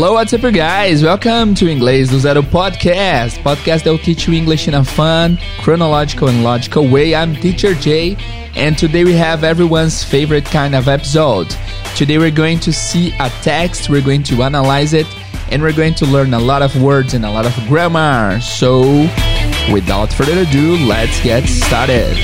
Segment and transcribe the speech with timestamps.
[0.00, 1.02] Hello, what's up, guys?
[1.02, 3.36] Welcome to Inglês do Zero podcast.
[3.42, 7.16] Podcast that will teach you English in a fun, chronological, and logical way.
[7.16, 8.16] I'm Teacher Jay,
[8.54, 11.48] and today we have everyone's favorite kind of episode.
[11.96, 15.08] Today we're going to see a text, we're going to analyze it,
[15.50, 18.38] and we're going to learn a lot of words and a lot of grammar.
[18.40, 18.82] So,
[19.72, 22.14] without further ado, let's get started.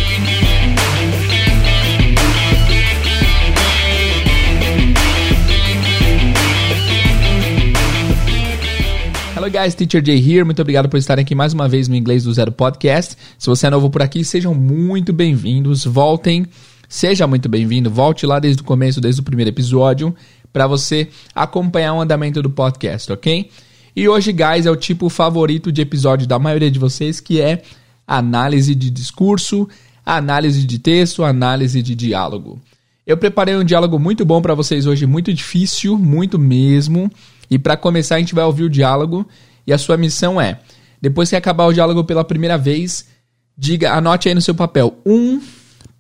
[9.45, 10.43] Hello guys, Teacher Jay here.
[10.43, 13.15] Muito obrigado por estarem aqui mais uma vez no Inglês do Zero Podcast.
[13.39, 15.85] Se você é novo por aqui, sejam muito bem-vindos.
[15.85, 16.47] Voltem,
[16.89, 17.91] seja muito bem-vindo.
[17.91, 20.17] Volte lá desde o começo, desde o primeiro episódio,
[20.51, 23.51] para você acompanhar o andamento do podcast, ok?
[23.95, 27.61] E hoje, guys, é o tipo favorito de episódio da maioria de vocês, que é
[28.07, 29.69] análise de discurso,
[30.07, 32.59] análise de texto, análise de diálogo.
[33.07, 37.13] Eu preparei um diálogo muito bom para vocês hoje, muito difícil, muito mesmo.
[37.51, 39.27] E para começar, a gente vai ouvir o diálogo
[39.67, 40.61] e a sua missão é,
[41.01, 43.07] depois que acabar o diálogo pela primeira vez,
[43.57, 45.41] diga, anote aí no seu papel um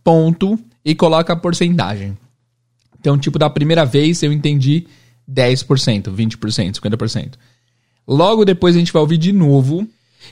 [0.02, 2.16] ponto e coloca a porcentagem.
[2.98, 4.86] Então, tipo, da primeira vez eu entendi
[5.30, 7.34] 10%, 20%, 50%.
[8.06, 9.86] Logo depois a gente vai ouvir de novo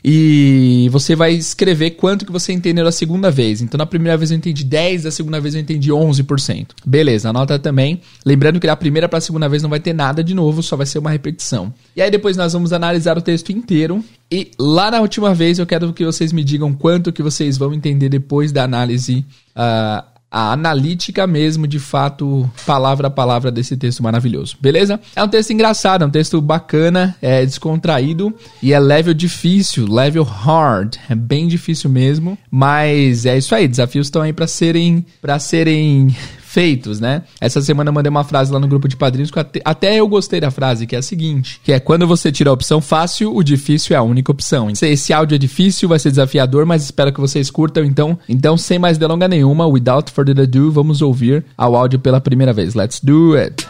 [0.04, 3.60] e você vai escrever quanto que você entendeu da segunda vez.
[3.60, 6.68] Então, na primeira vez eu entendi 10, da segunda vez eu entendi 11%.
[6.84, 8.00] Beleza, anota também.
[8.24, 10.76] Lembrando que da primeira para a segunda vez não vai ter nada de novo, só
[10.76, 11.72] vai ser uma repetição.
[11.96, 14.04] E aí depois nós vamos analisar o texto inteiro.
[14.30, 17.72] E lá na última vez eu quero que vocês me digam quanto que vocês vão
[17.74, 19.24] entender depois da análise
[19.56, 24.56] uh, a analítica mesmo, de fato, palavra a palavra desse texto maravilhoso.
[24.58, 24.98] Beleza?
[25.14, 30.24] É um texto engraçado, é um texto bacana, é descontraído e é level difícil, level
[30.24, 30.96] hard.
[31.10, 36.16] É bem difícil mesmo, mas é isso aí, desafios estão aí para serem para serem
[36.52, 37.22] feitos, né?
[37.40, 40.06] Essa semana eu mandei uma frase lá no grupo de padrinhos que até, até eu
[40.06, 43.34] gostei da frase, que é a seguinte, que é quando você tira a opção fácil,
[43.34, 44.68] o difícil é a única opção.
[44.70, 48.78] Esse áudio é difícil, vai ser desafiador, mas espero que vocês curtam, então, então sem
[48.78, 52.74] mais delonga nenhuma, without further ado, vamos ouvir ao áudio pela primeira vez.
[52.74, 53.66] Let's do it.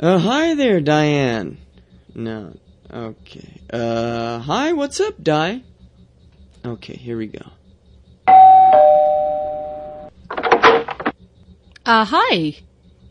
[0.00, 1.56] Uh, hi there, Diane.
[2.14, 2.52] No.
[2.92, 3.60] Okay.
[3.72, 5.64] Uh, hi, what's up, Di?
[6.64, 7.40] Okay, here we go.
[11.86, 12.56] Uh, hi.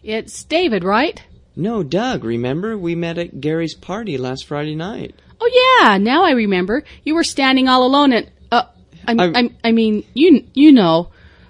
[0.03, 1.21] It's David, right?
[1.55, 2.77] No, Doug, remember?
[2.77, 5.15] We met at Gary's party last Friday night.
[5.39, 6.83] Oh yeah, now I remember.
[7.03, 8.63] You were standing all alone at uh
[9.07, 11.09] I'm, I'm- I I mean, you you know.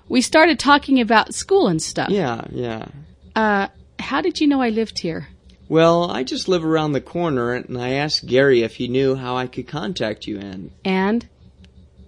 [0.10, 2.10] We started talking about school and stuff.
[2.10, 2.88] Yeah, yeah.
[3.36, 3.68] Uh
[4.00, 5.28] how did you know I lived here?
[5.70, 9.38] Well, I just live around the corner, and I asked Gary if he knew how
[9.38, 11.28] I could contact you, and, And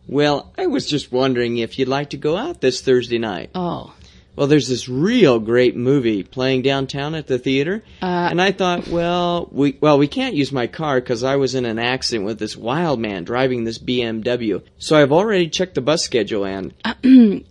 [0.08, 3.50] well, I was just wondering if you'd like to go out this Thursday night.
[3.56, 3.94] oh,
[4.36, 8.88] Well, there's this real great movie playing downtown at the theater, Uh, and I thought,
[8.90, 12.38] well, we well we can't use my car because I was in an accident with
[12.40, 14.62] this wild man driving this BMW.
[14.78, 16.74] So I've already checked the bus schedule and,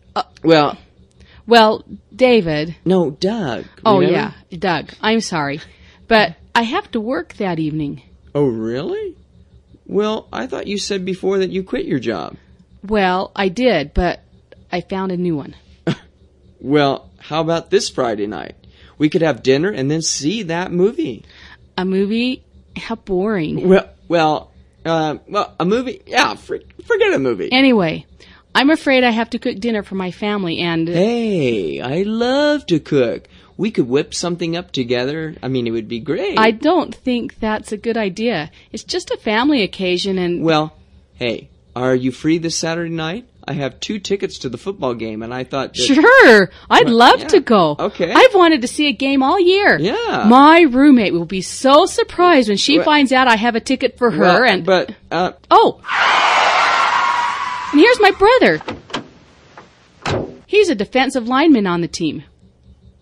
[0.44, 0.76] well,
[1.47, 2.76] well, David.
[2.84, 3.64] no, Doug.
[3.84, 4.34] Oh remember?
[4.50, 4.93] yeah, Doug.
[5.00, 5.60] I'm sorry.
[6.06, 8.03] But I have to work that evening.
[8.34, 9.16] Oh really?
[9.87, 12.37] Well, I thought you said before that you quit your job.
[12.84, 14.21] Well, I did, but
[14.71, 15.55] I found a new one.
[16.61, 18.55] Well, how about this Friday night?
[18.97, 21.27] We could have dinner and then see that movie.
[21.77, 22.43] A movie?
[22.75, 23.69] How boring.
[23.69, 24.50] Well, well,
[24.83, 26.00] uh, well, a movie?
[26.06, 27.53] Yeah, for, forget a movie.
[27.53, 28.06] Anyway,
[28.55, 32.81] I'm afraid I have to cook dinner for my family and Hey, I love to
[32.81, 33.28] cook.
[33.59, 35.34] We could whip something up together.
[35.43, 36.39] I mean, it would be great.
[36.39, 38.50] I don't think that's a good idea.
[38.73, 40.75] It's just a family occasion and Well,
[41.15, 43.27] hey, are you free this Saturday night?
[43.47, 45.75] I have two tickets to the football game, and I thought.
[45.75, 47.77] That, Sure, I'd Well, love yeah, to go.
[47.79, 48.11] okay.
[48.11, 49.79] I've wanted to see a game all year.
[49.79, 50.25] Yeah.
[50.27, 53.99] My roommate will be so surprised when she Well- finds out I have a ticket
[53.99, 55.81] for her Well, and but uh, Oh.
[57.73, 58.61] And here's my brother.
[60.47, 62.23] He's a defensive lineman on the team.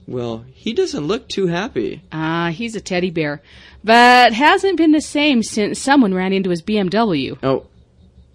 [0.08, 2.00] well, he doesn't look too happy.
[2.12, 3.42] Ah, he's a teddy bear.
[3.84, 7.36] But hasn't been the same since someone ran into his BMW.
[7.42, 7.66] Oh,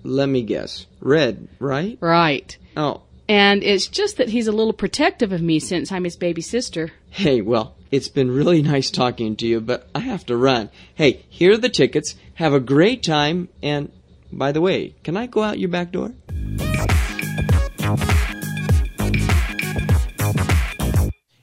[0.04, 0.86] let me guess.
[1.02, 1.98] Red, right?
[2.02, 2.58] Right.
[2.76, 6.42] Oh, And it's just that he's a little protective of me since I'm his baby
[6.42, 6.92] sister.
[7.10, 10.70] hey, well, it's been really nice talking to you, but I have to run.
[10.96, 12.16] Hey, here are the tickets.
[12.36, 13.90] Have a great time, and
[14.32, 16.12] by the way, can I go out your back door?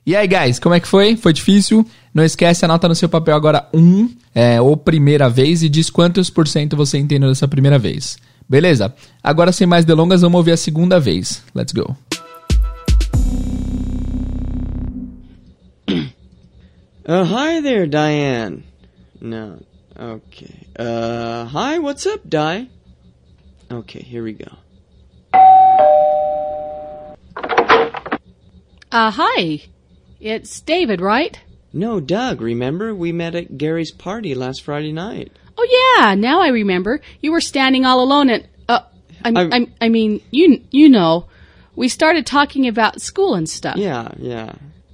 [0.07, 1.15] E aí, guys, como é que foi?
[1.15, 1.85] Foi difícil?
[2.13, 6.29] Não esquece, anota no seu papel agora um, é, ou primeira vez, e diz quantos
[6.29, 8.17] por cento você entendeu dessa primeira vez.
[8.47, 8.93] Beleza?
[9.23, 11.43] Agora, sem mais delongas, vamos ouvir a segunda vez.
[11.53, 11.95] Let's go.
[17.07, 18.63] Uh, hi there, Diane.
[19.21, 19.59] No.
[19.97, 20.67] Okay.
[20.77, 22.67] Uh, hi, what's up, Di?
[23.71, 24.51] Okay, here we go.
[28.91, 29.61] Uh, hi.
[30.19, 31.39] It's David, right?
[31.73, 32.95] No, Doug, remember?
[32.95, 35.31] We met at Gary's party last Friday night.
[35.57, 37.01] Oh yeah, now I remember.
[37.21, 38.81] You were standing all alone at, uh,
[39.23, 41.27] I'm, I'm- I'm, I mean, you, you know.
[41.77, 43.75] We started talking about school and stuff.
[43.75, 44.53] Yeah, yeah.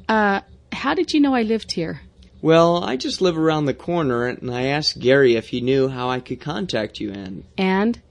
[0.10, 0.42] Uh,
[0.72, 2.02] how did you know I lived here?
[2.42, 6.10] Well, I just live around the corner, and I asked Gary if he knew how
[6.10, 7.44] I could contact you, and.
[7.56, 8.02] And?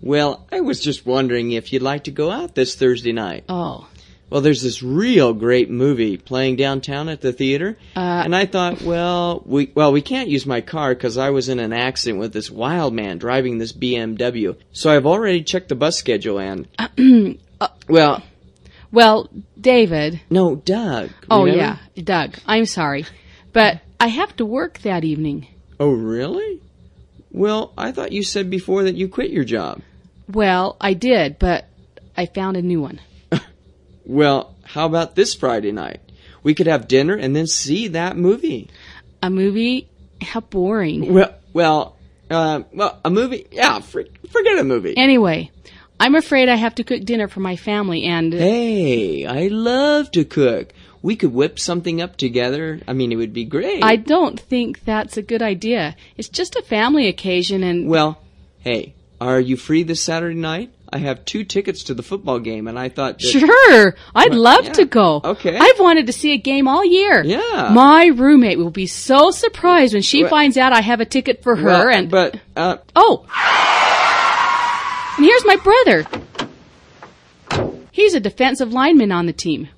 [0.00, 3.44] Well, I was just wondering if you'd like to go out this Thursday night.
[3.48, 3.86] Oh.
[4.34, 8.82] Well, there's this real great movie playing downtown at the theater, Uh, and I thought,
[8.82, 12.32] well, we well we can't use my car because I was in an accident with
[12.32, 14.56] this wild man driving this BMW.
[14.72, 16.66] So I've already checked the bus schedule, and
[17.88, 18.24] well,
[18.90, 20.20] Well, David.
[20.30, 21.10] no, Doug.
[21.30, 22.34] Oh yeah, Doug.
[22.44, 23.06] I'm sorry.
[23.52, 25.46] But I have to work that evening.
[25.78, 26.58] Oh, really?
[27.30, 29.80] Well, I thought you said before that you quit your job.
[30.28, 31.66] Well, I did, but
[32.16, 32.98] I found a new one.
[34.04, 36.00] Well, how about this Friday night?
[36.42, 38.68] We could have dinner and then see that movie.
[39.22, 39.88] A movie?
[40.20, 41.12] How boring.
[41.12, 41.96] Well, well,
[42.30, 43.46] uh, well, a movie?
[43.50, 44.96] Yeah, for, forget a movie.
[44.96, 45.50] Anyway,
[45.98, 50.24] I'm afraid I have to cook dinner for my family and Hey, I love to
[50.24, 50.72] cook.
[51.02, 52.80] We could whip something up together.
[52.88, 53.84] I mean, it would be great.
[53.84, 55.96] I don't think that's a good idea.
[56.16, 58.18] It's just a family occasion and Well,
[58.60, 60.72] hey, are you free this Saturday night?
[60.92, 63.26] I have two tickets to the football game, and I thought that.
[63.26, 65.20] Sure, I'd Well, love yeah, to go.
[65.24, 65.56] okay.
[65.58, 67.22] I've wanted to see a game all year.
[67.24, 67.70] Yeah.
[67.72, 71.42] My roommate will be so surprised when she Well- finds out I have a ticket
[71.42, 73.24] for her Well, and but uh, Oh.
[75.16, 76.04] And here's my brother.
[77.92, 79.68] He's a defensive lineman on the team.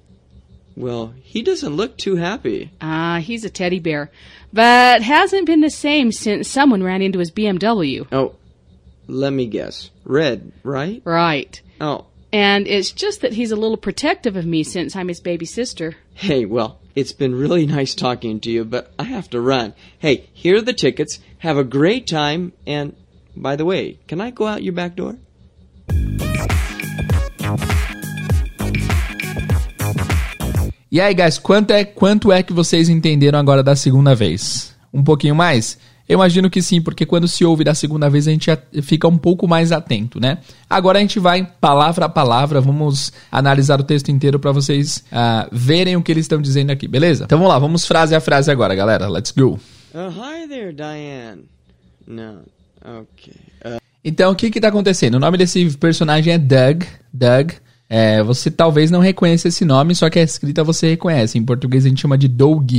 [0.74, 2.70] well, he doesn't look too happy.
[2.80, 4.10] Ah, he's a teddy bear.
[4.52, 8.06] But hasn't been the same since someone ran into his BMW.
[8.12, 8.34] Oh,
[9.08, 9.90] let me guess.
[10.04, 11.02] Red, right?
[11.04, 11.60] Right.
[11.80, 15.46] Oh, And it's just that he's a little protective of me since I'm his baby
[15.46, 15.94] sister.
[16.14, 19.74] hey, well, it's been really nice talking to you, but I have to run.
[19.98, 21.20] Hey, here are the tickets.
[21.38, 22.94] Have a great time, and
[23.36, 25.16] by the way, can I go out your back door?
[30.90, 34.74] E aí, guys, quanto é, quanto é que vocês entenderam agora da segunda vez?
[34.92, 35.78] Um pouquinho mais?
[36.08, 38.50] Eu imagino que sim, porque quando se ouve da segunda vez a gente
[38.82, 40.38] fica um pouco mais atento, né?
[40.70, 45.48] Agora a gente vai palavra a palavra, vamos analisar o texto inteiro para vocês ah,
[45.50, 47.24] verem o que eles estão dizendo aqui, beleza?
[47.24, 49.08] Então vamos lá, vamos frase a frase agora, galera.
[49.08, 49.58] Let's go.
[49.94, 51.44] Uh, hi there, Diane.
[52.06, 52.40] No.
[52.84, 53.34] Okay.
[53.64, 55.16] Uh, Então, o que que tá acontecendo?
[55.16, 56.84] O nome desse personagem é Doug.
[57.12, 57.52] Doug.
[57.88, 61.38] É, você talvez não reconheça esse nome, só que a escrita você reconhece.
[61.38, 62.70] Em português a gente chama de Doug.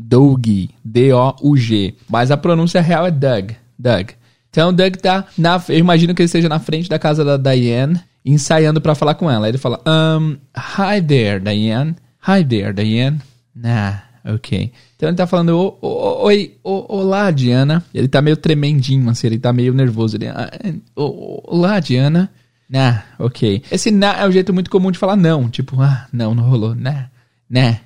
[0.00, 0.46] Doug.
[0.82, 1.94] D-O-U-G.
[2.08, 3.50] Mas a pronúncia real é Doug.
[3.78, 4.10] Doug.
[4.48, 5.62] Então, Doug tá na...
[5.68, 9.30] Eu imagino que ele esteja na frente da casa da Diane, ensaiando pra falar com
[9.30, 9.48] ela.
[9.48, 11.94] Ele fala, um, hi there, Diane.
[12.26, 13.20] Hi there, Diane.
[13.54, 14.72] Nah, ok.
[14.96, 17.84] Então ele tá falando, "Ô, ô, oi, olá, Diana.
[17.94, 20.16] Ele tá meio tremendinho, assim, ele tá meio nervoso.
[20.16, 20.50] Ele, "Ah,
[20.96, 22.30] ô, olá, Diana.
[22.68, 23.62] Nah, ok.
[23.70, 25.48] Esse nah é o jeito muito comum de falar não.
[25.48, 26.74] Tipo, ah, não, não rolou.
[26.74, 27.06] Nah,
[27.48, 27.76] nah.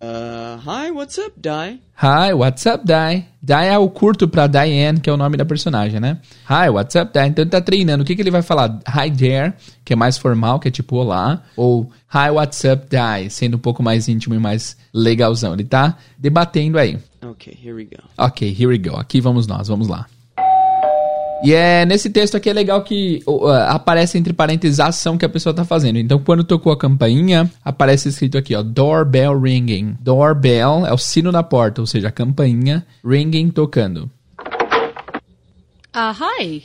[0.00, 1.80] Uh, hi, what's up, Di?
[1.96, 3.24] Hi, what's up, Di?
[3.42, 6.18] Di é o curto pra Diane, que é o nome da personagem, né?
[6.48, 7.26] Hi, what's up, Di?
[7.26, 8.02] Então ele tá treinando.
[8.02, 8.80] O que, que ele vai falar?
[8.86, 9.54] Hi there,
[9.84, 11.42] que é mais formal, que é tipo olá.
[11.56, 13.30] Ou Hi, what's up, Di?
[13.30, 15.52] Sendo um pouco mais íntimo e mais legalzão.
[15.54, 16.98] Ele tá debatendo aí.
[17.22, 18.02] Okay, here we go.
[18.16, 18.96] Ok, here we go.
[18.96, 20.06] Aqui vamos nós, vamos lá.
[21.42, 25.24] E é nesse texto aqui é legal que uh, aparece entre parênteses a ação que
[25.24, 25.98] a pessoa tá fazendo.
[25.98, 29.96] Então, quando tocou a campainha, aparece escrito aqui, ó, doorbell ringing.
[30.00, 34.10] Doorbell é o sino da porta, ou seja, a campainha ringing tocando.
[35.94, 36.64] Uh, hi.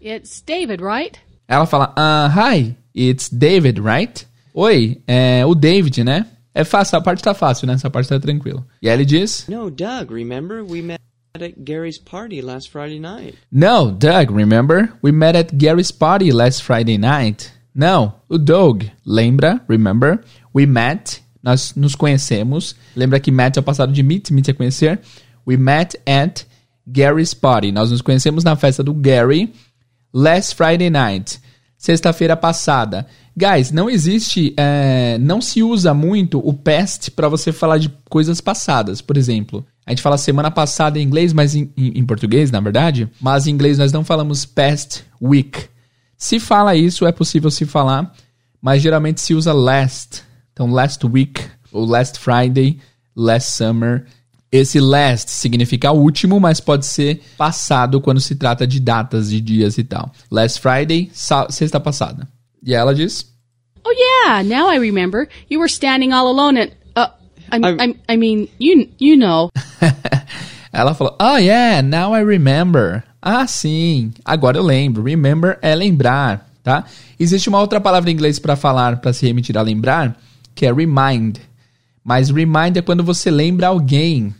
[0.00, 1.18] It's David, right?
[1.48, 4.26] Ela fala, ah, hi, it's David, right?
[4.52, 6.26] Oi, é o David, né?
[6.54, 7.74] É fácil, a parte tá fácil, né?
[7.74, 8.66] Essa parte tá tranquila.
[8.82, 10.62] E aí ele diz, No, Doug, remember?
[10.62, 11.00] We met
[11.42, 13.34] at Gary's party last Friday night.
[13.50, 14.92] No, Doug, remember?
[15.02, 17.52] We met at Gary's party last Friday night.
[17.74, 19.60] Não, o Doug, lembra?
[19.68, 20.20] Remember?
[20.52, 22.74] We met, nós nos conhecemos.
[22.96, 25.00] Lembra que met é o passado de meet, meet é conhecer.
[25.46, 26.44] We met at
[26.86, 27.70] Gary's party.
[27.70, 29.52] Nós nos conhecemos na festa do Gary
[30.12, 31.40] last Friday night.
[31.76, 33.06] Sexta-feira passada.
[33.36, 38.40] Guys, não existe, é, não se usa muito o past para você falar de coisas
[38.40, 39.00] passadas.
[39.00, 42.60] Por exemplo, a gente fala semana passada em inglês, mas em, em- em português, na
[42.60, 43.08] verdade.
[43.18, 45.64] Mas em inglês nós não falamos past week.
[46.14, 48.14] Se fala isso, é possível se falar,
[48.60, 50.22] mas geralmente se usa last.
[50.52, 51.40] Então, last week,
[51.72, 52.78] ou last Friday,
[53.16, 54.04] last summer.
[54.52, 59.78] Esse last significa último, mas pode ser passado quando se trata de datas, de dias
[59.78, 60.10] e tal.
[60.30, 61.10] Last Friday,
[61.50, 62.28] sexta passada.
[62.62, 63.26] E ela diz:
[63.86, 65.28] Oh yeah, now I remember.
[65.50, 66.72] You were standing all alone at.
[67.52, 69.50] Uh, I, I, I mean, you you know.
[70.72, 73.04] ela falou: Oh yeah, now I remember.
[73.20, 74.12] Ah, sim.
[74.24, 75.02] Agora eu lembro.
[75.02, 76.84] Remember é lembrar, tá?
[77.18, 80.16] Existe uma outra palavra em inglês para falar, para se remitir a lembrar,
[80.54, 81.38] que é remind.
[82.04, 84.34] Mas remind é quando você lembra alguém.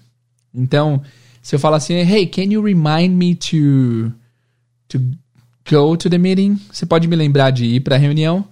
[0.55, 1.03] Então,
[1.43, 4.12] se eu falar assim, hey, can you remind me to
[4.88, 4.99] to
[5.71, 6.59] go to the meeting?
[6.73, 8.45] Você pode me lembrar de ir para a reunião?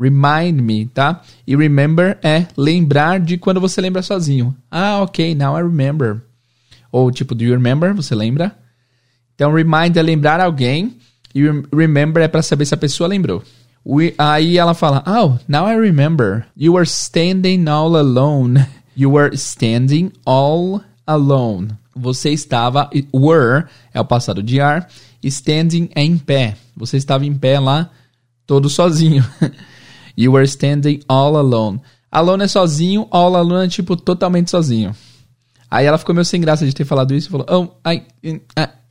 [0.00, 1.20] Remind me, tá?
[1.46, 4.56] E remember é lembrar de quando você lembra sozinho.
[4.70, 6.22] Ah, ok, now I remember.
[6.90, 7.92] Ou tipo, do you remember?
[7.94, 8.56] Você lembra?
[9.34, 10.96] Então, remind é lembrar alguém.
[11.34, 11.42] E
[11.74, 13.42] remember é para saber se a pessoa lembrou.
[13.86, 16.46] We, aí ela fala, oh, now I remember.
[16.56, 18.66] You were standing all alone.
[18.96, 21.70] You were standing all alone.
[21.96, 23.64] Você estava, were
[23.94, 24.84] é o passado de are,
[25.22, 26.56] standing é em pé.
[26.76, 27.88] Você estava em pé lá,
[28.46, 29.24] todo sozinho.
[30.16, 31.80] you were standing all alone.
[32.10, 34.94] Alone é sozinho, all alone é tipo totalmente sozinho.
[35.70, 38.02] Aí ela ficou meio sem graça de ter falado isso e falou, oh, I,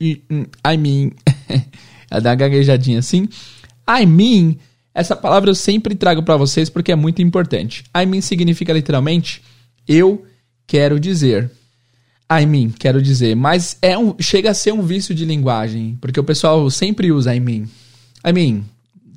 [0.00, 0.22] I,
[0.66, 1.12] I mean.
[2.10, 3.28] ela deu uma gaguejadinha assim.
[3.88, 4.56] I mean
[4.94, 7.84] essa palavra eu sempre trago para vocês porque é muito importante.
[7.96, 9.42] I mean significa literalmente
[9.86, 10.24] eu
[10.66, 11.50] quero dizer.
[12.30, 16.20] I mean, quero dizer, mas é um, chega a ser um vício de linguagem, porque
[16.20, 17.64] o pessoal sempre usa I mean.
[18.24, 18.64] I mean,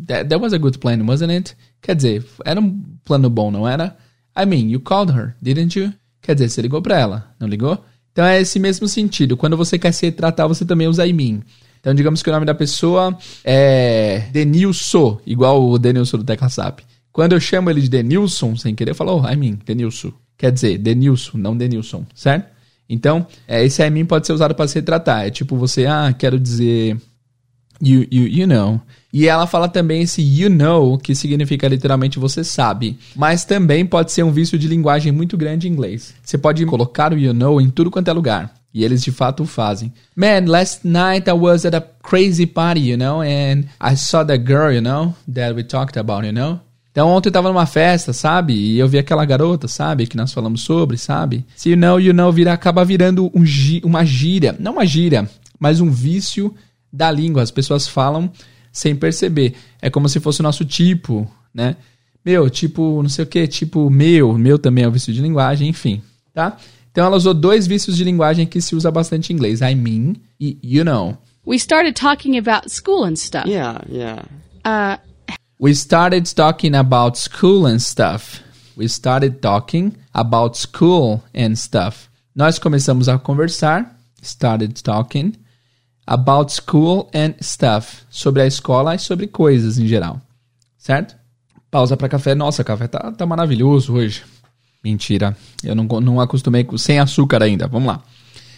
[0.07, 1.55] that, that was a good plan, wasn't it?
[1.83, 3.95] Quer dizer, era um plano bom, não era?
[4.35, 5.93] I mean, you called her, didn't you?
[6.21, 7.77] Quer dizer, você ligou para ela, não ligou?
[8.13, 9.35] Então é esse mesmo sentido.
[9.35, 11.41] Quando você quer se tratar, você também usa I mean.
[11.81, 16.79] Então, digamos que o nome da pessoa é Denilson, igual o Denilson do Tecla SAP.
[17.11, 20.13] Quando eu chamo ele de Denilson, sem querer, eu falo, oh, I mean, Denilson.
[20.37, 22.47] Quer dizer, Denilson, não Denilson, certo?
[22.87, 25.25] Então, é, esse I mean pode ser usado para se retratar.
[25.25, 26.97] É tipo você, ah, quero dizer
[27.83, 28.79] you, you, you know.
[29.11, 32.97] E ela fala também esse you know, que significa literalmente você sabe.
[33.15, 36.15] Mas também pode ser um vício de linguagem muito grande em inglês.
[36.23, 38.53] Você pode colocar o you know em tudo quanto é lugar.
[38.73, 39.93] E eles de fato fazem.
[40.15, 44.43] Man, last night I was at a crazy party, you know, and I saw that
[44.43, 46.59] girl, you know, that we talked about, you know.
[46.91, 48.53] Então ontem eu tava numa festa, sabe?
[48.53, 50.07] E eu vi aquela garota, sabe?
[50.07, 51.45] Que nós falamos sobre, sabe?
[51.55, 53.43] Se you know, you know, vira, acaba virando um,
[53.83, 54.55] uma gíria.
[54.59, 56.53] Não uma gíria, mas um vício
[56.93, 57.41] da língua.
[57.41, 58.31] As pessoas falam
[58.71, 59.55] sem perceber.
[59.81, 61.75] É como se fosse o nosso tipo, né?
[62.23, 65.67] Meu, tipo, não sei o que, tipo, meu, meu também é um vício de linguagem,
[65.67, 66.01] enfim,
[66.33, 66.57] tá?
[66.89, 70.15] Então ela usou dois vícios de linguagem que se usa bastante em inglês: I mean
[70.39, 71.17] e you know.
[71.45, 73.49] We started talking about school and stuff.
[73.49, 74.23] Yeah, yeah.
[74.63, 74.97] Uh,
[75.59, 78.41] we started talking about school and stuff.
[78.77, 82.09] We started talking about school and stuff.
[82.35, 85.33] Nós começamos a conversar, started talking,
[86.05, 88.03] about school and stuff.
[88.09, 90.21] Sobre a escola e sobre coisas em geral.
[90.77, 91.15] Certo?
[91.71, 92.35] Pausa para café.
[92.35, 94.23] Nossa, café tá, tá maravilhoso hoje.
[94.83, 95.35] Mentira.
[95.63, 97.67] Eu não, não acostumei com, sem açúcar ainda.
[97.67, 98.03] Vamos lá.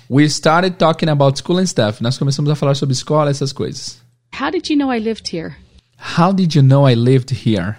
[0.10, 2.02] We started talking about school and stuff.
[2.02, 4.00] Nós começamos a falar sobre escola, essas coisas.
[4.40, 5.56] How did you know I lived here?
[6.18, 7.78] How did you know I lived here?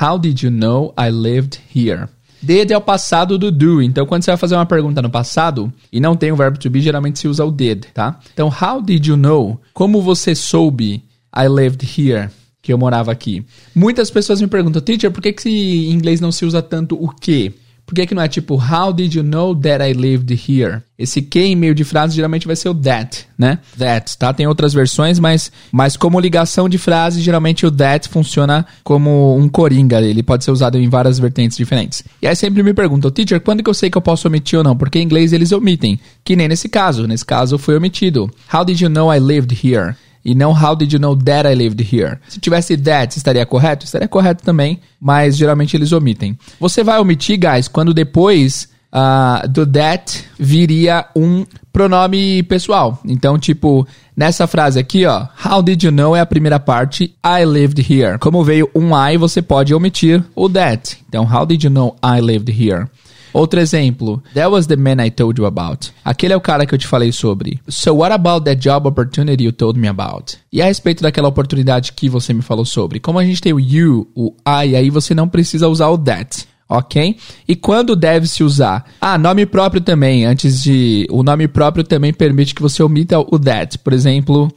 [0.00, 2.08] How did you know I lived here?
[2.44, 3.82] Did é o passado do do.
[3.82, 6.68] Então, quando você vai fazer uma pergunta no passado e não tem o verbo to
[6.70, 8.18] be, geralmente se usa o did, tá?
[8.32, 9.60] Então, how did you know?
[9.72, 11.02] Como você soube
[11.36, 12.30] I lived here?
[12.64, 13.44] que eu morava aqui.
[13.74, 17.10] Muitas pessoas me perguntam, teacher, por que, que em inglês não se usa tanto o
[17.10, 17.52] que?
[17.86, 20.82] Por que, que não é tipo, how did you know that I lived here?
[20.98, 23.58] Esse que em meio de frase geralmente vai ser o that, né?
[23.76, 24.32] That, tá?
[24.32, 29.48] Tem outras versões, mas, mas como ligação de frase, geralmente o that funciona como um
[29.48, 30.00] coringa.
[30.00, 32.04] Ele pode ser usado em várias vertentes diferentes.
[32.22, 34.64] E aí sempre me perguntam, teacher, quando que eu sei que eu posso omitir ou
[34.64, 34.76] não?
[34.76, 35.98] Porque em inglês eles omitem.
[36.24, 37.06] Que nem nesse caso.
[37.06, 38.30] Nesse caso foi omitido.
[38.52, 39.96] How did you know I lived here?
[40.24, 42.18] E não how did you know that I lived here.
[42.28, 43.84] Se tivesse that, estaria correto?
[43.84, 46.38] Estaria correto também, mas geralmente eles omitem.
[46.58, 53.00] Você vai omitir, guys, quando depois uh, do that viria um pronome pessoal.
[53.04, 57.44] Então, tipo, nessa frase aqui, ó, how did you know é a primeira parte, I
[57.44, 58.18] lived here.
[58.18, 60.96] Como veio um I, você pode omitir o that.
[61.08, 62.86] Então, how did you know I lived here?
[63.34, 64.22] Outro exemplo.
[64.32, 65.92] That was the man I told you about.
[66.04, 67.60] Aquele é o cara que eu te falei sobre.
[67.68, 70.38] So what about that job opportunity you told me about?
[70.52, 73.00] E a respeito daquela oportunidade que você me falou sobre?
[73.00, 76.46] Como a gente tem o you, o I, aí você não precisa usar o that
[76.68, 77.16] ok?
[77.46, 78.84] E quando deve se usar?
[79.00, 80.24] Ah, nome próprio também.
[80.24, 81.06] Antes de.
[81.10, 83.78] O nome próprio também permite que você omita o that.
[83.78, 84.52] Por exemplo,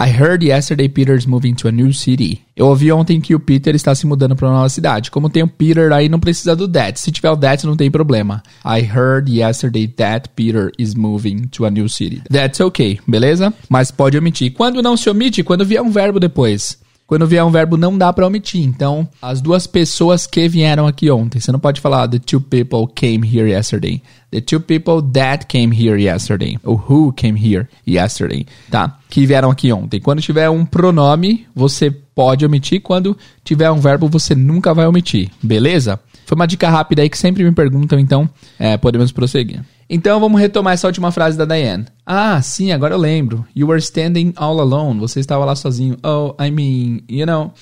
[0.00, 2.40] I heard yesterday Peter's moving to a new city.
[2.54, 5.10] Eu ouvi ontem que o Peter está se mudando para uma nova cidade.
[5.10, 7.00] Como tem o Peter aí, não precisa do that.
[7.00, 8.40] Se tiver o that, não tem problema.
[8.64, 12.22] I heard yesterday that Peter is moving to a new city.
[12.30, 13.52] That's okay, beleza?
[13.68, 14.52] Mas pode omitir.
[14.52, 15.42] Quando não se omite?
[15.42, 16.78] Quando vier um verbo depois.
[17.08, 18.62] Quando vier um verbo, não dá para omitir.
[18.62, 21.40] Então, as duas pessoas que vieram aqui ontem.
[21.40, 24.02] Você não pode falar the two people came here yesterday.
[24.30, 26.58] The two people that came here yesterday.
[26.62, 28.44] Ou who came here yesterday.
[28.70, 28.98] Tá?
[29.08, 29.98] Que vieram aqui ontem.
[30.02, 32.82] Quando tiver um pronome, você pode omitir.
[32.82, 35.30] Quando tiver um verbo, você nunca vai omitir.
[35.42, 35.98] Beleza?
[36.26, 39.64] Foi uma dica rápida aí que sempre me perguntam, então é, podemos prosseguir.
[39.90, 41.86] Então vamos retomar essa última frase da Diane.
[42.04, 43.46] Ah, sim, agora eu lembro.
[43.56, 45.00] You were standing all alone.
[45.00, 45.96] Você estava lá sozinho.
[46.04, 47.52] Oh, I mean, you know.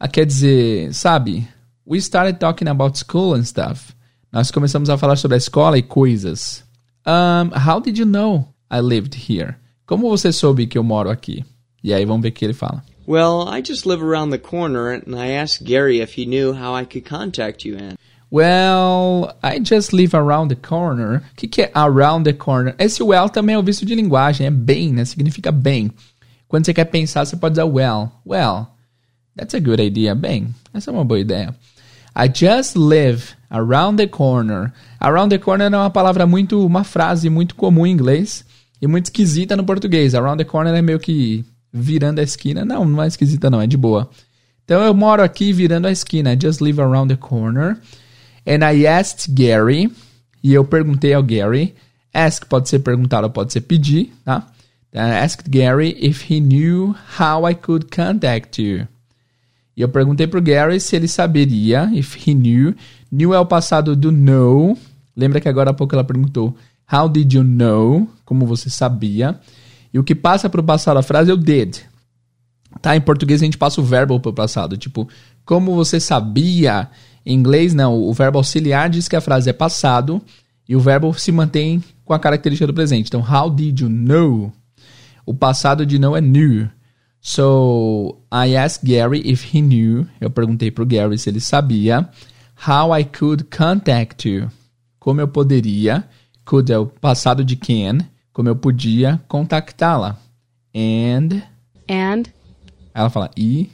[0.00, 1.46] Ah, quer dizer, sabe?
[1.86, 3.92] We started talking about school and stuff.
[4.32, 6.64] Nós começamos a falar sobre a escola e coisas.
[7.06, 9.56] Um, how did you know I lived here?
[9.86, 11.44] Como você soube que eu moro aqui?
[11.82, 12.82] E aí vamos ver o que ele fala.
[13.06, 16.78] Well, I just live around the corner and I asked Gary if he knew how
[16.78, 17.96] I could contact you, Anne.
[18.30, 21.22] Well, I just live around the corner.
[21.32, 22.74] O que, que é around the corner?
[22.78, 25.04] Esse well também é o visto de linguagem, é bem, né?
[25.04, 25.90] Significa bem.
[26.46, 28.12] Quando você quer pensar, você pode dizer well.
[28.26, 28.68] Well,
[29.36, 30.14] that's a good idea.
[30.14, 31.54] Bem, essa é uma boa ideia.
[32.14, 34.72] I just live around the corner.
[35.00, 38.44] Around the corner é uma palavra muito, uma frase muito comum em inglês
[38.80, 40.14] e muito esquisita no português.
[40.14, 42.64] Around the corner é meio que virando a esquina.
[42.64, 44.10] Não, não é esquisita não, é de boa.
[44.64, 46.32] Então eu moro aqui virando a esquina.
[46.32, 47.78] I just live around the corner.
[48.48, 49.92] And I asked Gary,
[50.42, 51.74] e eu perguntei ao Gary,
[52.14, 54.46] ask pode ser perguntar ou pode ser pedir, tá?
[54.94, 58.88] I asked Gary if he knew how I could contact you.
[59.76, 62.74] E eu perguntei pro Gary se ele saberia, if he knew.
[63.12, 64.76] Knew é o passado do know.
[65.14, 66.56] Lembra que agora há pouco ela perguntou,
[66.90, 68.08] how did you know?
[68.24, 69.38] Como você sabia?
[69.92, 71.76] E o que passa pro passado da frase é o did.
[72.80, 72.96] Tá?
[72.96, 74.76] Em português a gente passa o verbo pro passado.
[74.76, 75.08] Tipo,
[75.44, 76.88] como você sabia
[77.24, 77.94] em inglês, não.
[77.94, 80.22] O verbo auxiliar diz que a frase é passado
[80.68, 83.08] e o verbo se mantém com a característica do presente.
[83.08, 84.52] Então, how did you know?
[85.26, 86.68] O passado de know é knew.
[87.20, 90.06] So, I asked Gary if he knew.
[90.20, 92.08] Eu perguntei pro Gary se ele sabia.
[92.66, 94.50] How I could contact you.
[94.98, 96.04] Como eu poderia.
[96.44, 97.98] Could é o passado de can.
[98.32, 100.16] Como eu podia contactá-la.
[100.74, 101.42] And.
[101.90, 102.22] And.
[102.98, 103.70] Ela fala e.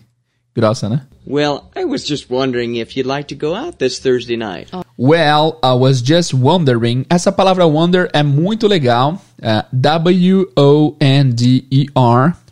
[0.55, 1.01] Grossa, né?
[1.27, 4.69] Well, I was just wondering if you'd like to go out this Thursday night.
[4.71, 4.83] Oh.
[4.99, 7.07] Well, I was just wondering.
[7.09, 9.19] Essa palavra wonder é muito legal.
[9.43, 10.53] Uh, W-O-N-D-E-R,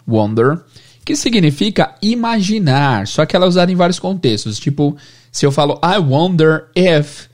[0.09, 0.65] wonder,
[1.05, 3.07] que significa imaginar.
[3.07, 4.59] Só que ela é usada em vários contextos.
[4.59, 4.97] Tipo,
[5.31, 7.27] se eu falo I wonder if,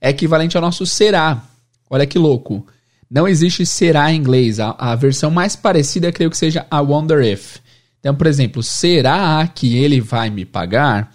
[0.00, 1.42] é equivalente ao nosso será.
[1.90, 2.64] Olha que louco.
[3.10, 4.60] Não existe será em inglês.
[4.60, 7.58] A, a versão mais parecida, creio que seja I wonder if.
[8.06, 11.12] Então, por exemplo, será que ele vai me pagar?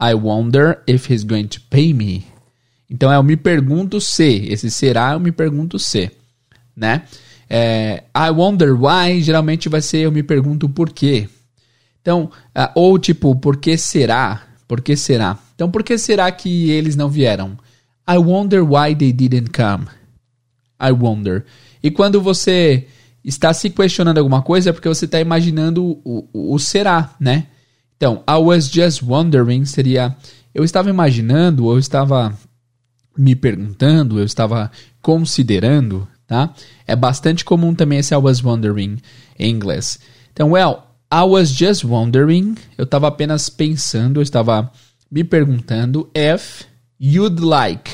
[0.00, 2.24] I wonder if he's going to pay me.
[2.88, 4.46] Então, eu me pergunto se.
[4.46, 6.08] Esse será, eu me pergunto se.
[6.76, 7.02] Né?
[7.50, 11.28] É, I wonder why, geralmente vai ser eu me pergunto por quê.
[12.00, 14.44] Então, uh, ou tipo, por que será?
[14.68, 15.36] Por que será?
[15.56, 17.58] Então, por que será que eles não vieram?
[18.08, 19.88] I wonder why they didn't come.
[20.80, 21.44] I wonder.
[21.82, 22.86] E quando você
[23.28, 27.46] está se questionando alguma coisa é porque você está imaginando o, o, o, será, né?
[27.96, 30.16] Então, I was just wondering seria
[30.54, 32.36] eu estava imaginando, eu estava
[33.16, 34.70] me perguntando, eu estava
[35.02, 36.54] considerando, tá?
[36.86, 38.96] É bastante comum também esse I was wondering
[39.38, 39.98] em inglês.
[40.32, 44.72] Então, well, I was just wondering, eu estava apenas pensando, eu estava
[45.10, 46.64] me perguntando if
[46.98, 47.90] you'd like,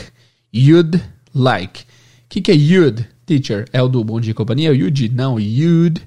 [0.52, 1.02] you'd
[1.34, 1.80] like.
[1.80, 1.86] O
[2.28, 3.13] que, que é you'd?
[3.26, 4.70] Teacher é o do Bom Dia e Companhia?
[4.70, 5.08] O you'd?
[5.10, 6.02] Não, you'd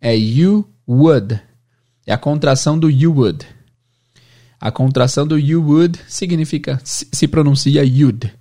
[0.00, 1.40] é you would.
[2.06, 3.46] É a contração do you would.
[4.60, 8.32] A contração do you would significa, se pronuncia you'd.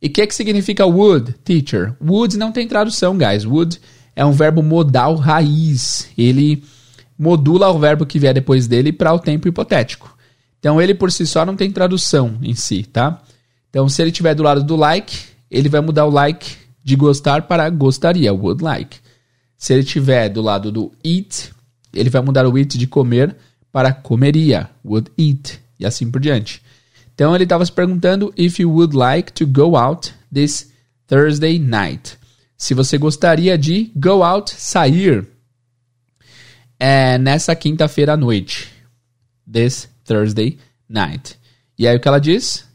[0.00, 1.94] E o que, que significa would, teacher?
[2.00, 3.46] Would não tem tradução, guys.
[3.46, 3.80] Would
[4.14, 6.08] é um verbo modal raiz.
[6.16, 6.62] Ele
[7.18, 10.16] modula o verbo que vier depois dele para o tempo hipotético.
[10.58, 13.22] Então ele por si só não tem tradução em si, tá?
[13.70, 15.16] Então se ele estiver do lado do like,
[15.50, 18.98] ele vai mudar o like de gostar para gostaria, would like.
[19.56, 21.50] Se ele estiver do lado do eat,
[21.92, 23.34] ele vai mudar o eat de comer
[23.72, 26.62] para comeria, would eat, e assim por diante.
[27.14, 30.70] Então ele estava se perguntando if you would like to go out this
[31.06, 32.18] Thursday night.
[32.56, 35.26] Se você gostaria de go out, sair,
[36.78, 38.70] é, nessa quinta-feira à noite.
[39.50, 41.38] This Thursday night.
[41.78, 42.66] E aí o que ela diz?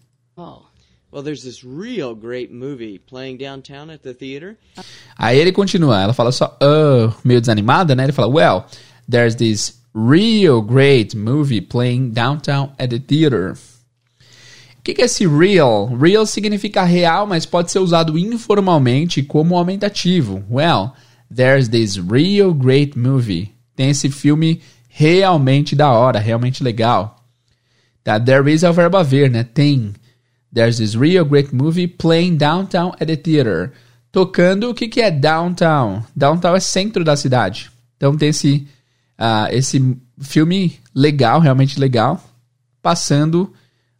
[5.18, 8.04] Aí ele continua, ela fala só, uh, meio desanimada, né?
[8.04, 8.66] Ele fala, well,
[9.10, 13.54] there's this real great movie playing downtown at the theater.
[14.78, 15.88] O que, que é esse real?
[15.88, 20.44] Real significa real, mas pode ser usado informalmente como aumentativo.
[20.50, 20.94] Well,
[21.34, 23.52] there's this real great movie.
[23.76, 27.24] Tem esse filme realmente da hora, realmente legal.
[28.04, 28.20] Tá?
[28.20, 29.44] There is é o verbo haver, né?
[29.44, 29.94] Tem.
[30.52, 33.72] There's this real great movie playing downtown at the theater.
[34.12, 36.04] Tocando, o que, que é downtown?
[36.16, 37.70] Downtown é centro da cidade.
[37.98, 38.68] Então tem esse,
[39.20, 42.24] uh, esse filme legal, realmente legal,
[42.82, 43.54] passando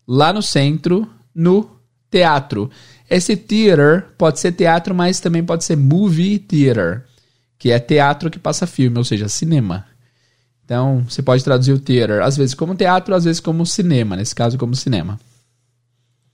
[0.08, 1.70] lá no centro, no
[2.10, 2.72] teatro.
[3.10, 7.06] Esse theater pode ser teatro, mas também pode ser movie theater,
[7.58, 9.86] que é teatro que passa filme, ou seja, cinema.
[10.66, 14.34] Então, você pode traduzir o theater às vezes como teatro, às vezes como cinema, nesse
[14.34, 15.20] caso como cinema.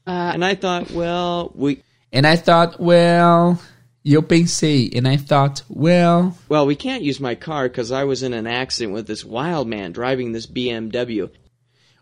[0.07, 1.81] Uh, and I thought, well, we
[2.15, 3.59] And I thought, well,
[4.05, 8.05] e eu pensei, and I thought, well, well, we can't use my car because I
[8.05, 11.29] was in an accident with this wild man driving this BMW.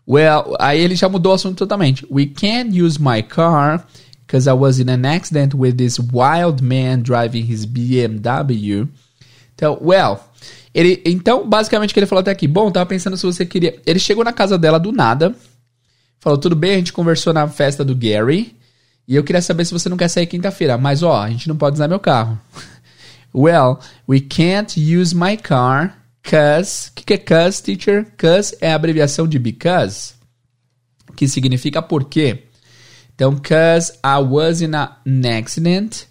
[0.06, 2.06] Well, aí ele já mudou o assunto totalmente.
[2.08, 3.84] We can't use my car
[4.24, 8.86] because I was in an accident with this wild man driving his BMW.
[9.56, 10.20] Então, well,
[10.72, 12.46] ele, então basicamente o que ele falou até aqui.
[12.46, 13.80] Bom, tava pensando se você queria.
[13.84, 15.34] Ele chegou na casa dela do nada.
[16.20, 18.56] Falou, tudo bem, a gente conversou na festa do Gary.
[19.06, 20.78] E eu queria saber se você não quer sair quinta-feira.
[20.78, 22.40] Mas, ó, a gente não pode usar meu carro.
[23.34, 26.88] well, we can't use my car cause.
[26.88, 28.06] O que, que é cause, teacher?
[28.16, 30.14] Cause é a abreviação de because,
[31.14, 32.44] que significa porque.
[33.14, 36.06] Então, cause I was in an accident,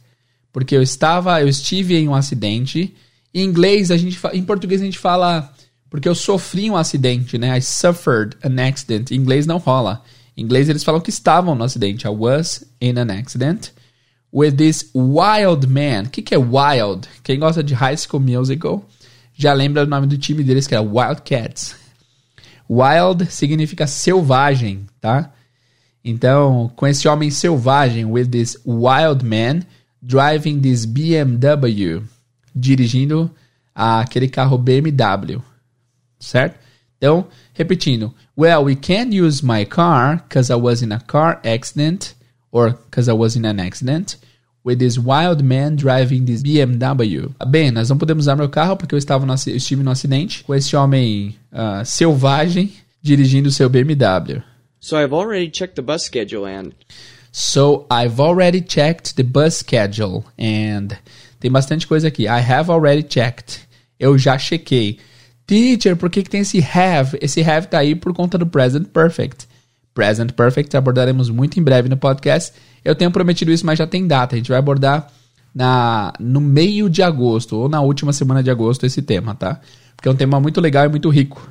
[0.54, 2.96] porque eu estava, eu estive em um acidente.
[3.34, 5.52] Em inglês, a gente, em português a gente fala
[5.94, 7.56] porque eu sofri um acidente, né?
[7.56, 9.12] I suffered an accident.
[9.12, 10.02] Em inglês não rola.
[10.36, 12.08] Em inglês eles falam que estavam no acidente.
[12.08, 13.70] I was in an accident
[14.34, 16.06] with this wild man.
[16.06, 17.08] O que, que é wild?
[17.22, 18.84] Quem gosta de High School Musical
[19.36, 21.76] já lembra o nome do time deles que era Wildcats.
[22.68, 25.32] Wild significa selvagem, tá?
[26.04, 29.62] Então, com esse homem selvagem, with this wild man
[30.02, 32.02] driving this BMW,
[32.56, 33.30] dirigindo
[33.76, 35.53] aquele carro BMW
[36.24, 36.58] certo?
[36.98, 38.14] Então, repetindo.
[38.38, 42.16] Well, we can't use my car because I was in a car accident
[42.52, 44.18] or because I was in an accident
[44.64, 47.34] with this wild man driving this BMW.
[47.48, 50.44] Bem, nós não podemos usar meu carro porque eu estava no, eu estive no acidente
[50.44, 54.42] com esse homem uh, selvagem dirigindo seu BMW.
[54.80, 56.74] So I've already checked the bus schedule and
[57.36, 60.96] So I've already checked the bus schedule and
[61.40, 62.28] tem bastante coisa aqui.
[62.28, 63.62] I have already checked.
[64.00, 65.00] Eu já chequei.
[65.54, 67.16] Teacher, por que, que tem esse have?
[67.22, 69.48] Esse have tá aí por conta do present perfect.
[69.94, 72.54] Present perfect abordaremos muito em breve no podcast.
[72.84, 74.34] Eu tenho prometido isso, mas já tem data.
[74.34, 75.12] A gente vai abordar
[75.54, 79.62] na no meio de agosto ou na última semana de agosto esse tema, tá?
[79.96, 81.48] Porque é um tema muito legal e muito rico.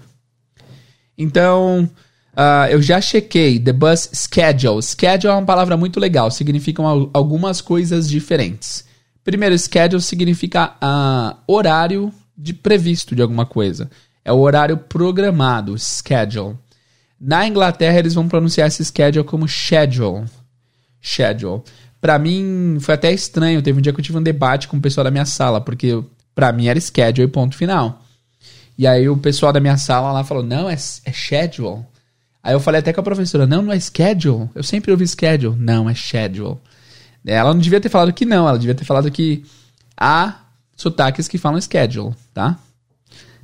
[1.17, 1.89] Então,
[2.37, 4.83] uh, eu já chequei the bus schedule.
[4.83, 8.85] Schedule é uma palavra muito legal, significam algumas coisas diferentes.
[9.23, 13.91] Primeiro, schedule significa uh, horário de previsto de alguma coisa.
[14.25, 16.57] É o horário programado, schedule.
[17.21, 20.25] Na Inglaterra eles vão pronunciar esse schedule como schedule.
[21.01, 21.63] Schedule.
[22.01, 24.81] Para mim foi até estranho, teve um dia que eu tive um debate com o
[24.81, 26.03] pessoal da minha sala, porque
[26.35, 28.03] para mim era schedule ponto final.
[28.77, 31.85] E aí o pessoal da minha sala lá falou: "Não, é, é schedule".
[32.43, 34.51] Aí eu falei até com a professora: "Não, não é schedule.
[34.55, 35.57] Eu sempre ouvi schedule".
[35.57, 36.59] Não, é schedule.
[37.25, 39.45] Ela não devia ter falado que não, ela devia ter falado que
[39.97, 40.42] a
[40.83, 42.59] sotaques que falam schedule, tá?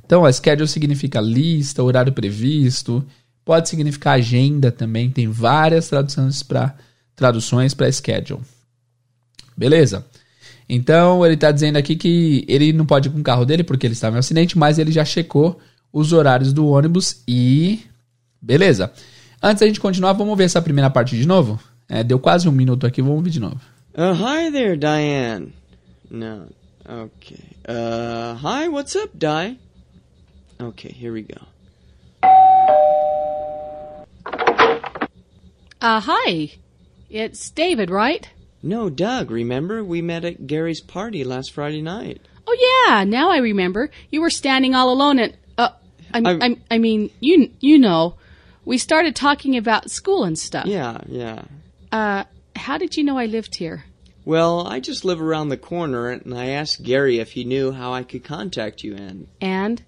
[0.05, 3.05] Então, a schedule significa lista, horário previsto,
[3.45, 6.75] pode significar agenda também, tem várias traduções para
[7.15, 8.41] traduções para schedule.
[9.55, 10.05] Beleza?
[10.67, 13.87] Então, ele está dizendo aqui que ele não pode ir com o carro dele porque
[13.87, 15.59] ele estava em acidente, mas ele já checou
[15.91, 17.81] os horários do ônibus e
[18.41, 18.91] beleza.
[19.41, 21.59] Antes da gente continuar, vamos ver essa primeira parte de novo?
[21.87, 23.59] É, deu quase um minuto aqui, vamos ver de novo.
[23.95, 25.53] Uh, hi there, Diane.
[26.09, 26.47] No,
[26.89, 27.55] Okay.
[27.67, 29.59] Uh, hi, what's up, Di?
[30.59, 31.37] Okay, here we go.
[35.81, 36.53] Uh, hi.
[37.09, 38.27] It's David, right?
[38.63, 39.29] No, Doug.
[39.29, 39.83] Remember?
[39.83, 42.21] We met at Gary's party last Friday night.
[42.47, 43.03] Oh, yeah.
[43.03, 43.91] Now I remember.
[44.09, 45.69] You were standing all alone at, uh,
[46.11, 48.15] I'm, I'm I mean, you, you know.
[48.65, 50.65] We started talking about school and stuff.
[50.65, 51.43] Yeah, yeah.
[51.91, 52.23] Uh,
[52.55, 53.85] how did you know I lived here?
[54.25, 57.93] Well, I just live around the corner, and I asked Gary if he knew how
[57.93, 59.27] I could contact you, and.
[59.41, 59.81] And?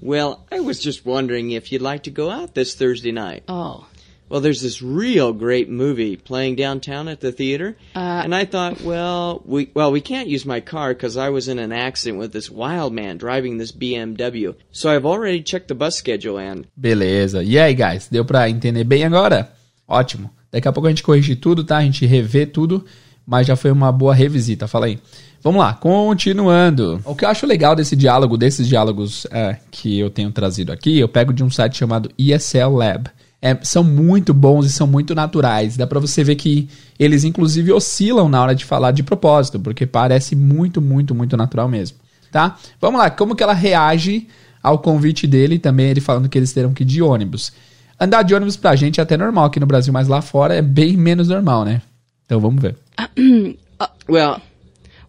[0.00, 3.42] Well, I was just wondering if you'd like to go out this Thursday night.
[3.48, 3.86] Oh.
[4.28, 8.82] well, there's this real great movie playing downtown at the theater, Uh, and I thought,
[8.82, 12.32] well, we well we can't use my car because I was in an accident with
[12.32, 14.54] this wild man driving this BMW.
[14.70, 17.42] So I've already checked the bus schedule and Beleza.
[17.42, 18.08] E aí, guys?
[18.08, 19.50] Deu pra entender bem agora?
[19.88, 20.30] Ótimo.
[20.52, 21.78] Daqui a pouco a gente corrige tudo, tá?
[21.78, 22.84] A gente revê tudo,
[23.28, 24.66] mas já foi uma boa revisita.
[24.66, 24.98] Fala aí.
[25.44, 26.98] Vamos lá, continuando.
[27.04, 30.98] O que eu acho legal desse diálogo, desses diálogos é, que eu tenho trazido aqui,
[30.98, 33.10] eu pego de um site chamado ESL Lab.
[33.40, 35.76] É, são muito bons e são muito naturais.
[35.76, 39.86] Dá pra você ver que eles, inclusive, oscilam na hora de falar de propósito, porque
[39.86, 41.98] parece muito, muito, muito natural mesmo.
[42.32, 42.56] Tá?
[42.80, 44.26] Vamos lá, como que ela reage
[44.62, 47.52] ao convite dele, também ele falando que eles terão que ir de ônibus.
[48.00, 50.62] Andar de ônibus pra gente é até normal aqui no Brasil, mas lá fora é
[50.62, 51.82] bem menos normal, né?
[52.28, 52.76] Então vamos ver.
[54.06, 54.42] well,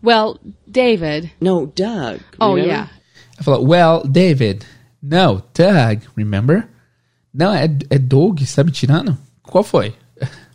[0.02, 1.32] well, David.
[1.42, 2.22] no, Doug.
[2.40, 2.66] Oh, remember?
[2.66, 2.90] yeah.
[3.36, 4.66] Ela falou, well, David.
[5.04, 6.70] No, Doug, remember?
[7.34, 9.18] Não, é, é Doug, você tá me tirando?
[9.44, 9.94] Qual foi?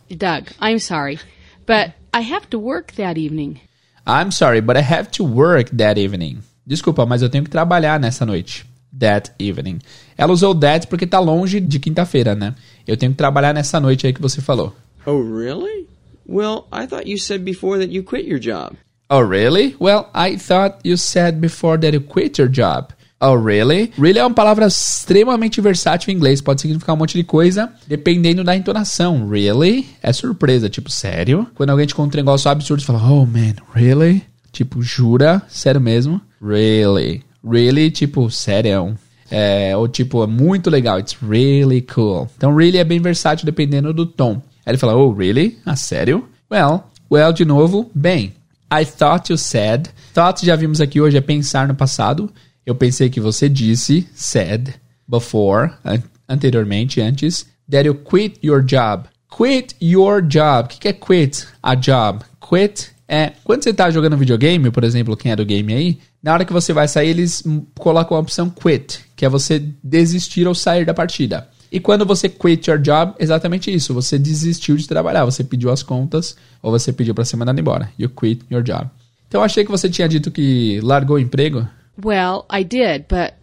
[0.09, 1.19] Doug, I'm sorry,
[1.67, 3.59] but I have to work that evening.
[4.07, 6.39] I'm sorry, but I have to work that evening.
[6.65, 8.65] Desculpa, mas eu tenho que trabalhar nessa noite.
[8.97, 9.79] That evening.
[10.17, 12.55] Ela usou that porque tá longe de quinta-feira, né?
[12.87, 14.75] Eu tenho que trabalhar nessa noite aí que você falou.
[15.05, 15.85] Oh, really?
[16.27, 18.75] Well, I thought you said before that you quit your job.
[19.09, 19.75] Oh, really?
[19.79, 22.91] Well, I thought you said before that you quit your job.
[23.21, 23.91] Oh, really?
[23.97, 26.41] Really é uma palavra extremamente versátil em inglês.
[26.41, 29.29] Pode significar um monte de coisa, dependendo da entonação.
[29.29, 29.87] Really?
[30.01, 31.47] É surpresa, tipo, sério?
[31.55, 34.23] Quando alguém te conta um negócio absurdo, você fala, oh, man, really?
[34.51, 35.41] Tipo, jura?
[35.47, 36.19] Sério mesmo?
[36.41, 37.23] Really?
[37.47, 38.97] Really, tipo, sério.
[39.29, 40.99] É, ou tipo, é muito legal.
[40.99, 42.29] It's really cool.
[42.37, 44.41] Então, really é bem versátil dependendo do tom.
[44.65, 45.59] Aí ele fala, oh, really?
[45.65, 46.27] Ah, sério?
[46.51, 48.33] Well, well, de novo, bem.
[48.71, 49.89] I thought you said.
[50.13, 52.31] Thought já vimos aqui hoje é pensar no passado.
[52.65, 54.73] Eu pensei que você disse, said,
[55.07, 59.07] before, an anteriormente, antes, that you quit your job.
[59.37, 60.65] Quit your job.
[60.65, 61.45] O que, que é quit?
[61.61, 62.23] A job.
[62.41, 63.33] Quit é.
[63.43, 66.53] Quando você tá jogando videogame, por exemplo, quem é do game aí, na hora que
[66.53, 67.43] você vai sair, eles
[67.77, 71.47] colocam a opção quit, que é você desistir ou sair da partida.
[71.75, 73.93] E quando você quit your job, exatamente isso.
[73.93, 77.91] Você desistiu de trabalhar, você pediu as contas ou você pediu para ser mandado embora.
[77.99, 78.89] You quit your job.
[79.27, 81.67] Então eu achei que você tinha dito que largou o emprego.
[82.01, 83.33] Well, I did, but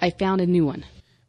[0.00, 0.84] I found a new one.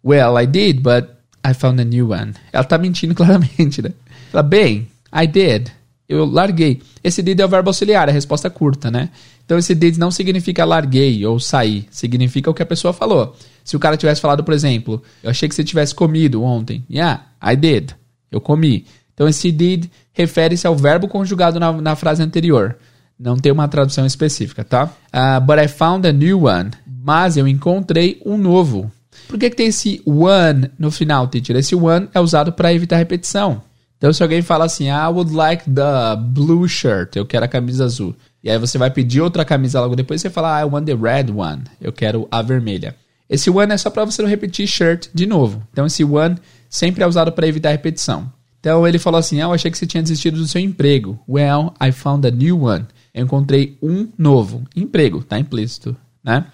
[0.06, 1.10] Well, I did, but
[1.43, 2.34] I found a new one.
[2.54, 3.89] Ela tá mentindo claramente, né?
[4.32, 5.71] Ela, bem, I did.
[6.12, 6.82] Eu larguei.
[7.02, 9.10] Esse did é o verbo auxiliar, é a resposta curta, né?
[9.45, 11.86] Então esse did não significa larguei ou saí.
[11.89, 13.34] Significa o que a pessoa falou.
[13.63, 16.84] Se o cara tivesse falado, por exemplo, eu achei que você tivesse comido ontem.
[16.91, 17.91] Yeah, I did.
[18.30, 18.86] Eu comi.
[19.13, 22.76] Então esse did refere-se ao verbo conjugado na, na frase anterior.
[23.17, 24.89] Não tem uma tradução específica, tá?
[25.13, 26.71] Uh, but I found a new one.
[26.86, 28.91] Mas eu encontrei um novo.
[29.30, 31.56] Por que, que tem esse one no final, teacher?
[31.56, 33.62] Esse one é usado para evitar repetição.
[34.01, 37.85] Então, se alguém fala assim, I would like the blue shirt, eu quero a camisa
[37.85, 38.15] azul.
[38.43, 41.31] E aí você vai pedir outra camisa logo depois você fala, I want the red
[41.31, 42.95] one, eu quero a vermelha.
[43.29, 45.61] Esse one é só para você não repetir shirt de novo.
[45.71, 46.35] Então, esse one
[46.67, 48.33] sempre é usado para evitar repetição.
[48.59, 51.19] Então, ele falou assim, ah, eu achei que você tinha desistido do seu emprego.
[51.29, 52.87] Well, I found a new one.
[53.13, 54.63] Eu encontrei um novo.
[54.75, 56.47] Emprego, tá implícito, né?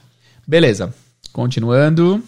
[0.46, 0.94] Beleza.
[1.32, 2.22] Continuando.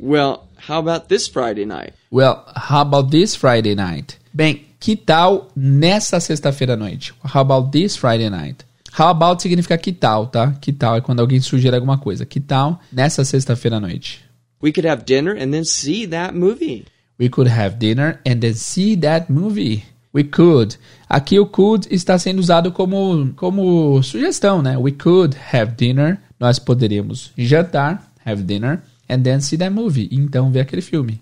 [0.00, 1.92] Well, how about this Friday night?
[2.14, 4.20] Well, how about this Friday night?
[4.32, 7.12] Bem, que tal nessa sexta-feira à noite?
[7.24, 8.64] How about this Friday night?
[8.96, 10.52] How about significa que tal, tá?
[10.60, 12.24] Que tal é quando alguém sugere alguma coisa.
[12.24, 14.24] Que tal nessa sexta-feira à noite?
[14.62, 16.84] We could have dinner and then see that movie.
[17.18, 19.82] We could have dinner and then see that movie.
[20.14, 20.76] We could.
[21.08, 24.78] Aqui o could está sendo usado como, como sugestão, né?
[24.78, 26.20] We could have dinner.
[26.38, 30.08] Nós poderíamos jantar, have dinner, and then see that movie.
[30.10, 31.20] Então ver aquele filme.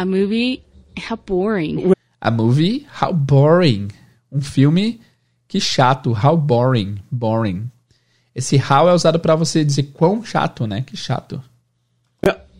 [0.00, 0.62] A movie?
[0.96, 1.92] How boring.
[2.22, 3.90] A movie, how boring.
[4.32, 4.98] Um filme,
[5.46, 6.14] que chato.
[6.14, 7.00] How boring.
[7.12, 7.70] Boring.
[8.34, 10.80] Esse how é usado para você dizer quão chato, né?
[10.80, 11.42] Que chato.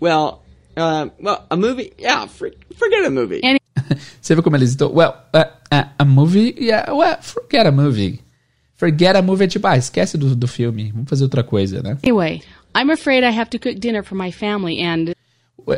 [0.03, 0.43] Well,
[0.77, 1.93] uh, well, a movie?
[1.99, 3.41] Yeah, for, forget a movie.
[3.43, 3.61] Any-
[4.21, 4.93] Você viu como eles estão?
[4.93, 6.55] Well, uh, uh, a movie?
[6.59, 8.21] Yeah, well, forget a movie.
[8.77, 10.91] Forget a movie é tipo, ah, esquece do, do filme.
[10.93, 11.97] Vamos fazer outra coisa, né?
[12.03, 12.43] Anyway,
[12.75, 15.15] I'm afraid I have to cook dinner for my family and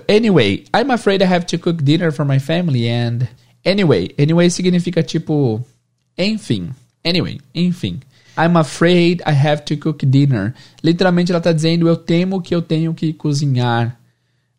[0.09, 3.29] Anyway, I'm afraid I have to cook dinner for my family and...
[3.65, 5.65] Anyway, anyway significa tipo...
[6.19, 6.71] Enfim.
[7.05, 8.01] Anyway, enfim.
[8.37, 10.55] I'm afraid I have to cook dinner.
[10.83, 13.99] Literalmente ela tá dizendo, eu temo que eu tenho que cozinhar,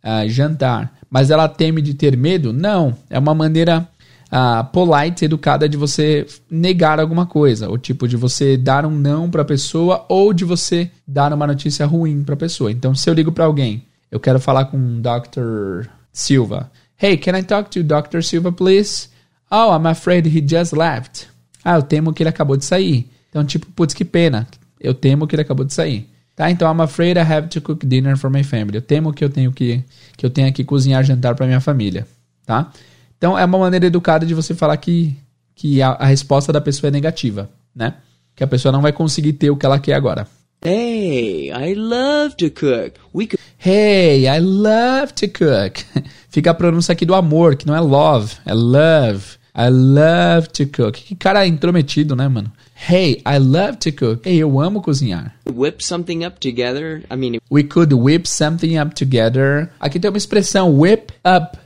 [0.01, 0.93] ah, jantar.
[1.09, 2.53] Mas ela teme de ter medo?
[2.53, 2.95] Não.
[3.09, 3.87] É uma maneira
[4.31, 7.69] ah, polite, educada de você negar alguma coisa.
[7.69, 11.85] Ou tipo, de você dar um não pra pessoa ou de você dar uma notícia
[11.85, 12.71] ruim pra pessoa.
[12.71, 13.83] Então, se eu ligo pra alguém,
[14.13, 15.89] eu quero falar com o Dr.
[16.11, 16.71] Silva.
[17.01, 18.21] Hey, can I talk to Dr.
[18.21, 19.09] Silva, please?
[19.49, 21.27] Oh, I'm afraid he just left.
[21.65, 23.09] Ah, eu temo que ele acabou de sair.
[23.31, 24.47] Então, tipo, putz, que pena.
[24.79, 26.07] Eu temo que ele acabou de sair.
[26.35, 26.51] Tá?
[26.51, 28.75] Então, I'm afraid I have to cook dinner for my family.
[28.75, 29.83] Eu temo que eu tenho que,
[30.15, 32.07] que eu tenha que cozinhar jantar para minha família.
[32.45, 32.71] Tá?
[33.17, 35.17] Então, é uma maneira educada de você falar que,
[35.55, 37.95] que a, a resposta da pessoa é negativa, né?
[38.35, 40.27] Que a pessoa não vai conseguir ter o que ela quer agora.
[40.63, 42.99] Hey, I love to cook.
[43.11, 43.42] We could.
[43.65, 45.85] Hey, I love to cook.
[46.27, 49.37] Fica a pronúncia aqui do amor, que não é love, é love.
[49.55, 51.01] I love to cook.
[51.01, 52.51] Que cara intrometido, né, mano?
[52.75, 54.27] Hey, I love to cook.
[54.27, 55.33] Hey, eu amo cozinhar.
[55.49, 57.05] Whip something up together.
[57.09, 59.71] I mean, We could whip something up together.
[59.79, 61.57] Aqui tem uma expressão whip up.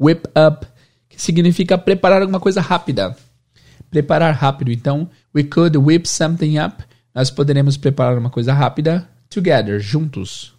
[0.00, 0.66] Whip up,
[1.06, 3.14] que significa preparar alguma coisa rápida.
[3.90, 4.72] Preparar rápido.
[4.72, 6.82] Então, we could whip something up.
[7.14, 10.55] Nós poderemos preparar uma coisa rápida together, juntos.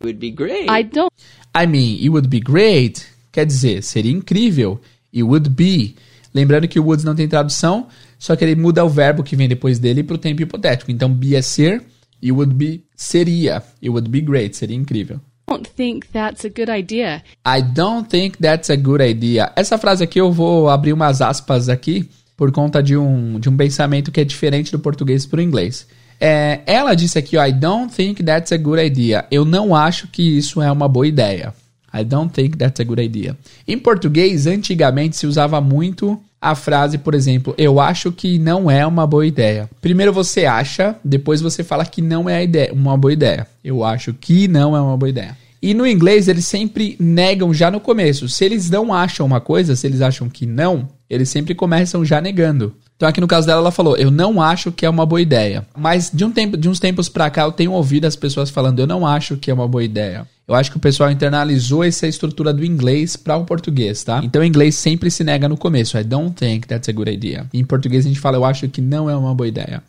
[0.00, 0.68] It would be great.
[0.68, 1.12] I don't.
[1.54, 3.06] I mean, it would be great.
[3.32, 4.80] Quer dizer, seria incrível.
[5.14, 5.96] It would be.
[6.34, 9.48] Lembrando que o would não tem tradução, só que ele muda o verbo que vem
[9.48, 10.90] depois dele para o tempo hipotético.
[10.90, 11.82] Então, be é ser,
[12.22, 13.62] it would be seria.
[13.82, 15.20] It would be great, seria incrível.
[15.48, 17.22] don't think that's a good idea.
[17.44, 19.50] I don't think that's a good idea.
[19.56, 23.56] Essa frase aqui eu vou abrir umas aspas aqui por conta de um, de um
[23.56, 25.88] pensamento que é diferente do português para o inglês.
[26.20, 29.24] É, ela disse aqui, ó, I don't think that's a good idea.
[29.30, 31.54] Eu não acho que isso é uma boa ideia.
[31.92, 33.36] I don't think that's a good idea.
[33.66, 38.86] Em português, antigamente se usava muito a frase, por exemplo, eu acho que não é
[38.86, 39.68] uma boa ideia.
[39.80, 43.46] Primeiro você acha, depois você fala que não é uma boa ideia.
[43.64, 45.36] Eu acho que não é uma boa ideia.
[45.60, 48.28] E no inglês eles sempre negam já no começo.
[48.28, 52.20] Se eles não acham uma coisa, se eles acham que não, eles sempre começam já
[52.20, 52.72] negando.
[52.98, 55.64] Então aqui no caso dela ela falou: "Eu não acho que é uma boa ideia".
[55.78, 58.80] Mas de um tempo, de uns tempos pra cá eu tenho ouvido as pessoas falando:
[58.80, 60.26] "Eu não acho que é uma boa ideia".
[60.48, 64.20] Eu acho que o pessoal internalizou essa estrutura do inglês para o português, tá?
[64.24, 65.96] Então o inglês sempre se nega no começo.
[65.96, 67.46] I don't think that's a good idea.
[67.54, 69.80] Em português a gente fala: "Eu acho que não é uma boa ideia".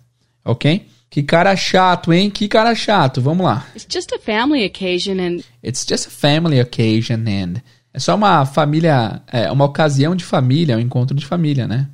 [0.45, 0.85] OK?
[1.09, 2.29] Que cara chato, hein?
[2.29, 3.19] Que cara chato.
[3.19, 3.65] Vamos lá.
[3.75, 7.59] It's just a family occasion, and It's just a family occasion and
[7.91, 11.87] é só uma família, é uma ocasião de família, um encontro de família, né?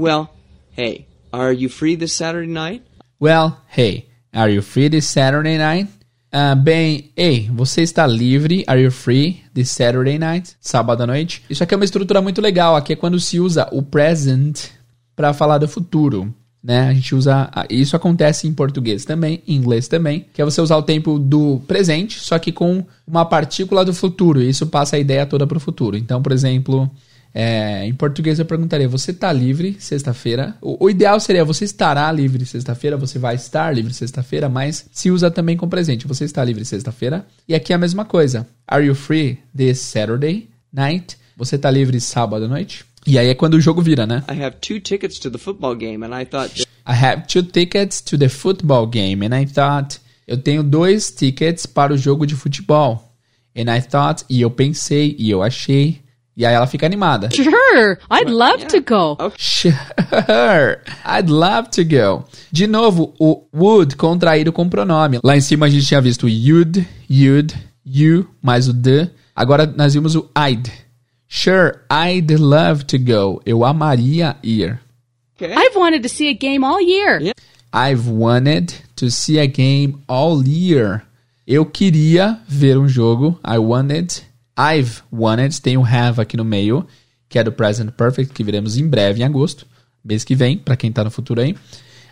[0.00, 0.28] well,
[0.80, 2.82] hey, are you free this Saturday night?
[3.20, 5.90] Well, hey, are you free this Saturday night?
[6.32, 8.64] Ah, bem, ei, você está livre?
[8.66, 10.56] Are you free this Saturday night?
[10.58, 11.42] Sábado à noite?
[11.50, 12.76] Isso aqui é uma estrutura muito legal.
[12.76, 14.68] Aqui é quando se usa o present
[15.14, 16.32] para falar do futuro.
[16.62, 16.88] Né?
[16.88, 17.50] A gente usa.
[17.52, 21.18] ah, Isso acontece em português também, em inglês também, que é você usar o tempo
[21.18, 24.40] do presente, só que com uma partícula do futuro.
[24.40, 25.96] E isso passa a ideia toda para o futuro.
[25.96, 26.90] Então, por exemplo,
[27.32, 30.56] é, em português eu perguntaria: você está livre sexta-feira?
[30.60, 35.10] O, o ideal seria você estará livre sexta-feira, você vai estar livre sexta-feira, mas se
[35.10, 36.06] usa também com presente.
[36.06, 37.26] Você está livre sexta-feira.
[37.48, 38.46] E aqui é a mesma coisa.
[38.66, 41.16] Are you free this Saturday night?
[41.36, 42.84] Você está livre sábado à noite?
[43.06, 44.22] E aí é quando o jogo vira, né?
[44.28, 48.00] I have two tickets to the football game, and I thought I have two tickets
[48.02, 52.34] to the football game and I thought eu tenho dois tickets para o jogo de
[52.34, 53.14] futebol.
[53.56, 56.00] And I thought e eu pensei e eu achei
[56.36, 57.28] e aí ela fica animada.
[57.32, 59.16] sure, I'd love to go.
[59.36, 59.74] Sure,
[61.04, 62.24] I'd love to go.
[62.50, 65.20] De novo, o would contraído com pronome.
[65.22, 69.10] Lá em cima a gente tinha visto you'd, you'd, you, mais o the.
[69.34, 70.70] Agora nós vimos o I'd.
[71.28, 73.40] Sure, I'd love to go.
[73.46, 74.78] Eu amaria ir.
[75.40, 75.54] okay.
[75.54, 77.20] I've wanted to see a game all year.
[77.20, 77.34] Yeah.
[77.72, 81.02] I've wanted to see a game all year.
[81.46, 83.38] Eu queria ver um jogo.
[83.44, 84.22] I wanted.
[84.60, 85.58] I've wanted.
[85.62, 86.86] Tem o have aqui no meio,
[87.28, 89.66] que é do present perfect, que veremos em breve, em agosto.
[90.04, 91.56] Mês que vem, pra quem tá no futuro aí.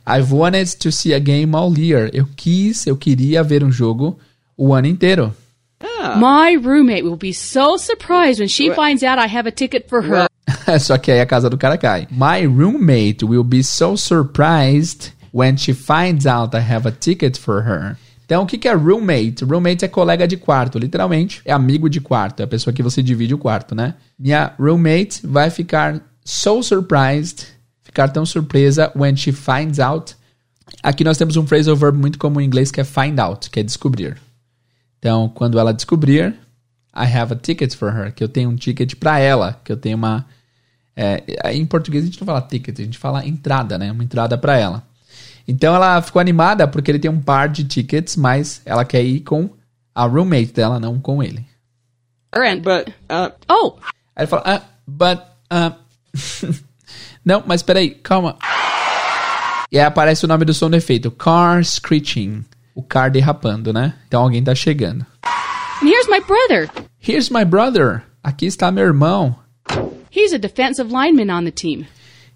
[0.06, 2.08] I've wanted to see a game all year.
[2.14, 4.18] Eu quis, eu queria ver um jogo
[4.56, 5.34] o ano inteiro.
[6.16, 10.02] My roommate will be so surprised when she finds out I have a ticket for
[10.02, 10.26] her.
[10.80, 12.08] Só que aí a casa do cara cai.
[12.10, 17.62] My roommate will be so surprised when she finds out I have a ticket for
[17.62, 17.96] her.
[18.28, 19.42] Então, o que é roommate?
[19.42, 21.40] Roommate é colega de quarto, literalmente.
[21.46, 23.94] É amigo de quarto, é a pessoa que você divide o quarto, né?
[24.18, 27.46] Minha roommate vai ficar so surprised,
[27.82, 30.14] ficar tão surpresa when she finds out.
[30.82, 33.60] Aqui nós temos um phrasal verb muito comum em inglês que é find out, que
[33.60, 34.20] é descobrir.
[34.98, 36.34] Então, quando ela descobrir,
[36.94, 39.76] I have a ticket for her, que eu tenho um ticket pra ela, que eu
[39.78, 40.26] tenho uma.
[40.94, 41.22] é,
[41.54, 43.90] em português a gente não fala ticket, a gente fala entrada, né?
[43.90, 44.86] Uma entrada pra ela.
[45.48, 49.20] Então ela ficou animada porque ele tem um par de tickets, mas ela quer ir
[49.20, 49.48] com
[49.94, 51.44] a roommate dela, não com ele.
[52.34, 53.78] And But uh, oh,
[54.14, 55.20] Aí ele fala, ah, but.
[55.48, 55.76] ah,
[57.24, 58.36] não, mas peraí, calma.
[59.72, 62.44] E aí aparece o nome do som do efeito: Car Screeching.
[62.74, 63.94] O car derrapando, né?
[64.06, 65.04] Então alguém tá chegando.
[65.80, 66.70] and here's my brother.
[67.00, 68.02] Here's my brother.
[68.22, 69.36] Aqui está meu irmão.
[70.10, 71.86] He's a defensive lineman on the team.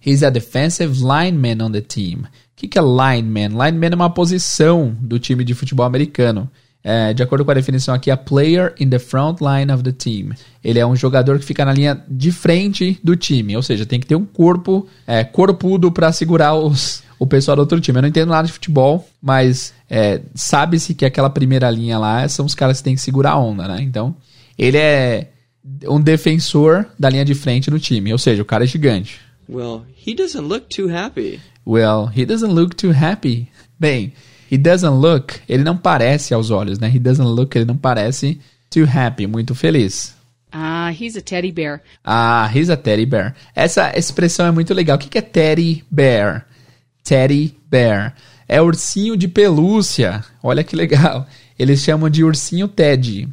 [0.00, 2.26] He's a defensive lineman on the team.
[2.62, 3.48] Que, que é lineman?
[3.48, 6.48] Lineman é uma posição do time de futebol americano.
[6.84, 9.90] É, de acordo com a definição aqui, a player in the front line of the
[9.90, 10.30] team.
[10.62, 13.98] Ele é um jogador que fica na linha de frente do time, ou seja, tem
[13.98, 17.98] que ter um corpo é, corpudo para segurar os, o pessoal do outro time.
[17.98, 22.46] Eu não entendo nada de futebol, mas é, sabe-se que aquela primeira linha lá são
[22.46, 23.78] os caras que têm que segurar a onda, né?
[23.80, 24.14] Então,
[24.56, 25.28] ele é
[25.88, 29.20] um defensor da linha de frente do time, ou seja, o cara é gigante.
[29.48, 31.40] Well, he doesn't look too happy.
[31.64, 33.48] Well, he doesn't look too happy.
[33.78, 34.12] Bem,
[34.50, 36.88] he doesn't look, ele não parece aos olhos, né?
[36.88, 38.40] He doesn't look, ele não parece
[38.70, 40.14] too happy, muito feliz.
[40.52, 41.80] Ah, he's a teddy bear.
[42.04, 43.34] Ah, he's a teddy bear.
[43.54, 44.96] Essa expressão é muito legal.
[44.96, 46.46] O que é teddy bear?
[47.02, 48.14] Teddy bear.
[48.46, 50.22] É ursinho de pelúcia.
[50.42, 51.26] Olha que legal.
[51.58, 53.28] Eles chamam de ursinho Teddy.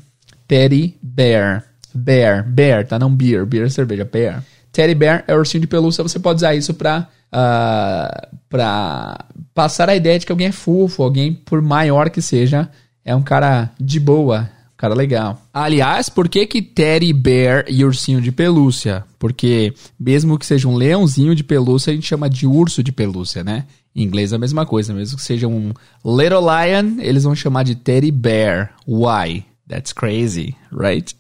[0.48, 1.66] Teddy bear.
[1.94, 2.48] Bear.
[2.48, 2.98] Bear, tá?
[2.98, 3.46] Não beer.
[3.46, 4.06] Beer é cerveja.
[4.06, 4.44] Bear.
[4.72, 6.04] Teddy bear é ursinho de pelúcia.
[6.04, 11.04] Você pode usar isso pra, uh, pra passar a ideia de que alguém é fofo.
[11.04, 12.70] Alguém, por maior que seja,
[13.04, 14.50] é um cara de boa.
[14.78, 15.42] Cara legal.
[15.54, 19.04] Aliás, por que que Teddy Bear e ursinho de pelúcia?
[19.20, 23.44] Porque mesmo que seja um leãozinho de pelúcia, a gente chama de urso de pelúcia,
[23.44, 23.66] né?
[23.94, 24.94] Em inglês é a mesma coisa.
[24.94, 25.74] Mesmo que seja um
[26.06, 28.72] little lion, eles vão chamar de Teddy Bear.
[28.88, 29.44] Why?
[29.68, 31.14] That's crazy, right?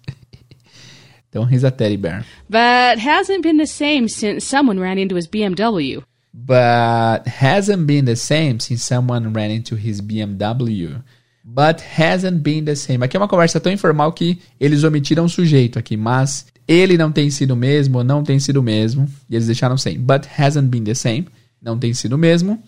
[1.29, 2.25] Então, he's a teddy bear.
[2.49, 6.03] But hasn't been the same since someone ran into his BMW.
[6.33, 11.03] But hasn't been the same since someone ran into his BMW.
[11.43, 13.03] But hasn't been the same.
[13.03, 17.11] Aqui é uma conversa tão informal que eles omitiram o sujeito aqui, mas ele não
[17.11, 19.99] tem sido o mesmo, não tem sido o mesmo, e eles deixaram sem.
[19.99, 21.27] But hasn't been the same.
[21.61, 22.61] Não tem sido o mesmo.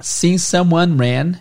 [0.00, 1.34] Since someone ran,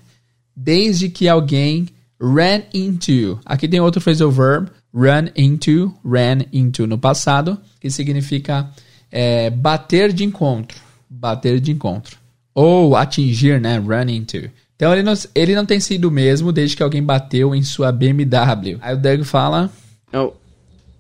[0.55, 1.88] desde que alguém
[2.20, 3.39] ran into.
[3.45, 8.70] Aqui tem outro phrasal verb, run into, ran into no passado, que significa
[9.12, 10.80] é, bater de encontro.
[11.10, 12.18] Bater de encontro.
[12.54, 13.78] Ou atingir, né?
[13.78, 14.50] Run into.
[14.76, 17.92] Então ele não, ele não tem sido o mesmo desde que alguém bateu em sua
[17.92, 18.78] BMW.
[18.80, 19.72] Aí o Doug fala.
[20.14, 20.34] Oh,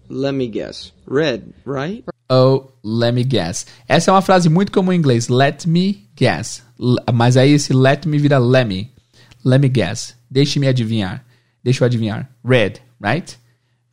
[0.09, 0.91] let me guess.
[1.09, 2.03] Red, right?
[2.29, 3.67] Oh, let me guess.
[3.87, 5.27] Essa é uma frase muito comum em inglês.
[5.27, 6.63] Let me guess.
[7.13, 8.91] Mas aí esse let me vira let me.
[9.45, 10.15] Let me guess.
[10.29, 11.23] Deixe-me adivinhar.
[11.63, 12.29] Deixa eu adivinhar.
[12.43, 13.37] Red, right?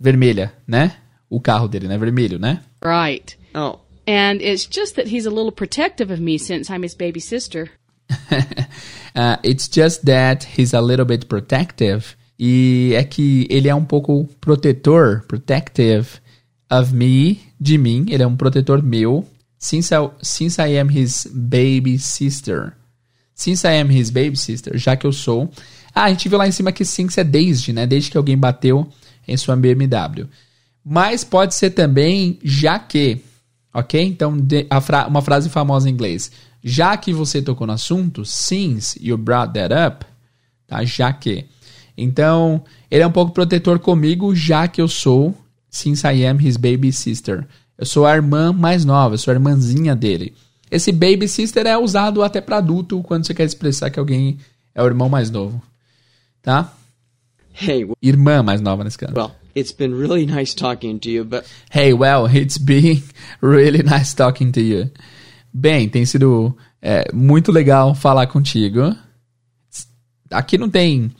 [0.04, 0.96] Vermelha, né?
[1.30, 1.96] O carro dele, né?
[1.96, 2.60] Vermelho, né?
[2.84, 3.38] Right.
[3.54, 7.20] Oh, And it's just that he's a little protective of me since I'm his baby
[7.20, 7.70] sister.
[9.16, 12.16] uh, it's just that he's a little bit protective.
[12.38, 16.20] E é que ele é um pouco protetor, protective
[16.70, 18.04] of me, de mim.
[18.10, 19.26] Ele é um protetor meu.
[19.58, 22.74] Since I, since I am his baby sister.
[23.34, 25.50] Since I am his baby sister, já que eu sou.
[25.94, 27.86] Ah, a gente viu lá em cima que since é desde, né?
[27.86, 28.86] Desde que alguém bateu
[29.26, 30.28] em sua BMW.
[30.84, 33.20] Mas pode ser também já que,
[33.72, 34.02] ok?
[34.02, 34.36] Então,
[34.82, 36.30] fra uma frase famosa em inglês.
[36.62, 40.06] Já que você tocou no assunto, since you brought that up,
[40.66, 40.84] tá?
[40.84, 41.46] Já que.
[41.96, 45.36] Então, ele é um pouco protetor comigo, já que eu sou,
[45.70, 47.46] since I am his baby sister.
[47.76, 50.34] Eu sou a irmã mais nova, eu sou a irmãzinha dele.
[50.70, 54.38] Esse baby sister é usado até para adulto quando você quer expressar que alguém
[54.74, 55.62] é o irmão mais novo.
[56.42, 56.72] Tá?
[57.54, 59.14] Hey, Irmã mais nova nesse caso.
[59.14, 63.02] well, it's been really nice talking to you, but Hey, well, it's been
[63.40, 64.90] really nice talking to you.
[65.52, 68.94] Bem, tem sido é, muito legal falar contigo.
[70.30, 71.10] Aqui não tem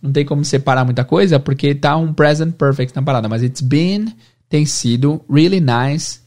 [0.00, 3.60] não tem como separar muita coisa porque tá um present perfect na parada, mas it's
[3.60, 4.14] been
[4.48, 6.20] tem sido really nice,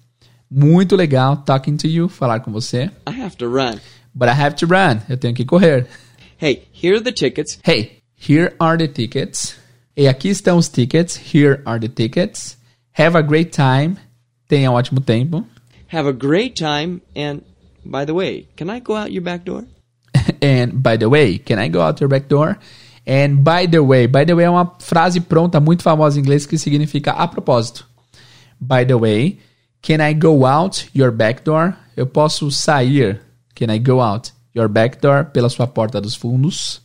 [0.50, 2.90] muito legal talking to you, falar com você.
[3.08, 3.80] I have to run.
[4.14, 5.02] But I have to run.
[5.10, 5.88] Eu tenho que correr.
[6.40, 7.58] Hey, here are the tickets.
[7.66, 9.56] Hey, here are the tickets.
[9.96, 11.18] E aqui estão os tickets.
[11.34, 12.58] Here are the tickets.
[12.98, 13.98] Have a great time.
[14.48, 15.46] Tenha um ótimo tempo.
[15.92, 17.02] Have a great time.
[17.16, 17.42] And
[17.86, 19.66] by the way, can I go out your back door?
[20.42, 22.58] And by the way, can I go out your back door?
[23.06, 26.46] And by the way, by the way é uma frase pronta muito famosa em inglês
[26.46, 27.86] que significa a propósito.
[28.60, 29.40] By the way,
[29.82, 31.76] can I go out your back door?
[31.98, 33.20] Eu posso sair.
[33.56, 36.82] Can I go out your back door pela sua porta dos fundos?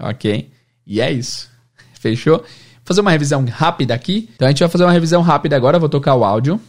[0.00, 0.50] Ok?
[0.86, 1.48] E é isso.
[1.94, 2.38] Fechou?
[2.38, 2.46] Vou
[2.84, 4.28] fazer uma revisão rápida aqui.
[4.34, 5.78] Então a gente vai fazer uma revisão rápida agora.
[5.78, 6.60] Vou tocar o áudio.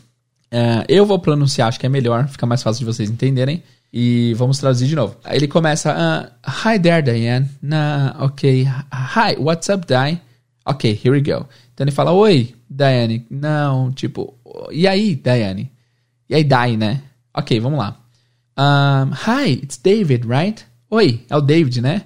[0.50, 3.62] É, eu vou pronunciar, acho que é melhor, fica mais fácil de vocês entenderem.
[3.92, 5.16] E vamos traduzir de novo.
[5.26, 7.50] Ele começa: uh, Hi there, Diane.
[7.62, 8.64] Na, ok.
[8.64, 10.20] Hi, what's up, Di?
[10.66, 11.48] Ok, here we go.
[11.74, 13.26] Então ele fala: Oi, Diane.
[13.30, 14.34] Não, tipo,
[14.72, 15.72] e aí, Diane?
[16.30, 17.02] E aí, Di, né?
[17.34, 17.98] Ok, vamos lá.
[18.58, 20.66] Um, hi, it's David, right?
[20.90, 22.04] Oi, é o David, né?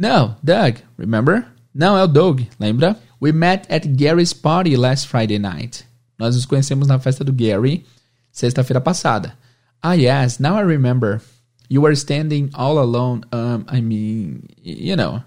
[0.00, 1.44] No, Doug, remember?
[1.74, 2.96] Não, é o Doug, lembra?
[3.20, 5.84] We met at Gary's party last Friday night.
[6.18, 7.84] Nós nos conhecemos na festa do Gary
[8.32, 9.34] sexta-feira passada.
[9.82, 11.20] Ah, yes, now I remember.
[11.68, 13.26] You were standing all alone.
[13.30, 15.22] Um, I mean, you know.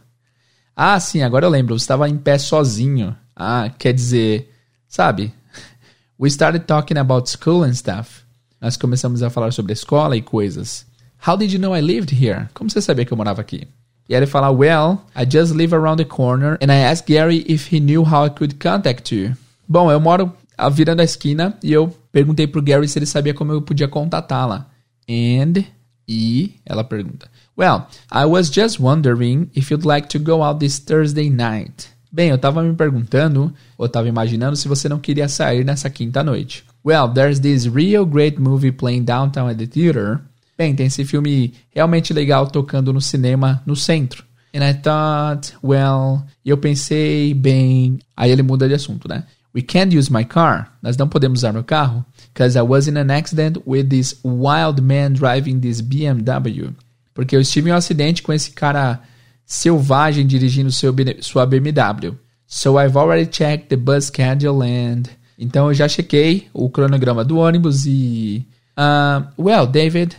[0.76, 1.78] Ah, sim, agora eu lembro.
[1.78, 3.16] Você estava em pé sozinho.
[3.36, 4.52] Ah, quer dizer,
[4.88, 5.32] sabe?
[6.18, 8.24] We started talking about school and stuff.
[8.60, 10.84] Nós começamos a falar sobre escola e coisas.
[11.28, 12.50] How did you know I lived here?
[12.56, 13.68] Como você sabia que eu morava aqui?
[14.08, 17.74] E ele fala, Well, I just live around the corner and I asked Gary if
[17.74, 19.36] he knew how I could contact you.
[19.68, 20.34] Bom, eu moro
[20.72, 24.68] virando a esquina e eu perguntei pro Gary se ele sabia como eu podia contatá-la.
[25.10, 25.64] And
[26.08, 30.80] e ela pergunta: Well, I was just wondering if you'd like to go out this
[30.80, 31.90] Thursday night.
[32.12, 36.24] Bem, eu tava me perguntando, ou tava imaginando se você não queria sair nessa quinta
[36.24, 36.64] noite.
[36.86, 40.22] Well, there's this real great movie playing downtown at the theater.
[40.58, 44.24] Bem, tem esse filme realmente legal tocando no cinema no centro.
[44.56, 48.00] And I thought, well, eu pensei, bem.
[48.16, 49.24] Aí ele muda de assunto, né?
[49.54, 50.74] We can't use my car.
[50.82, 54.82] Nós não podemos usar meu carro because I was in an accident with this wild
[54.82, 56.74] man driving this BMW.
[57.14, 59.02] Porque eu estive em um acidente com esse cara
[59.46, 62.16] selvagem dirigindo seu, sua BMW.
[62.48, 65.04] So I've already checked the bus schedule and...
[65.38, 68.46] Então eu já chequei o cronograma do ônibus e...
[68.78, 70.16] Uh, well, David...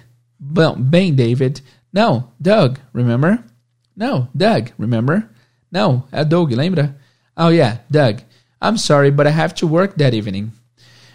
[0.46, 1.62] Bom, bem, David...
[1.92, 3.42] No, Doug, remember?
[3.96, 5.28] No, Doug, remember?
[5.70, 6.96] No, é Doug, lembra?
[7.36, 8.20] Oh yeah, Doug.
[8.60, 10.50] I'm sorry, but I have to work that evening.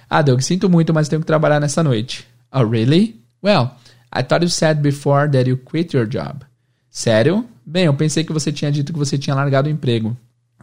[0.10, 2.26] Ah, Doug, sinto muito, mas tenho que trabalhar nessa noite.
[2.52, 3.20] Oh, really?
[3.44, 3.76] Well,
[4.12, 6.46] I thought you said before that you quit your job.
[6.90, 7.46] Sério?
[7.66, 10.18] Bem, eu pensei que você tinha dito que você tinha largado o emprego.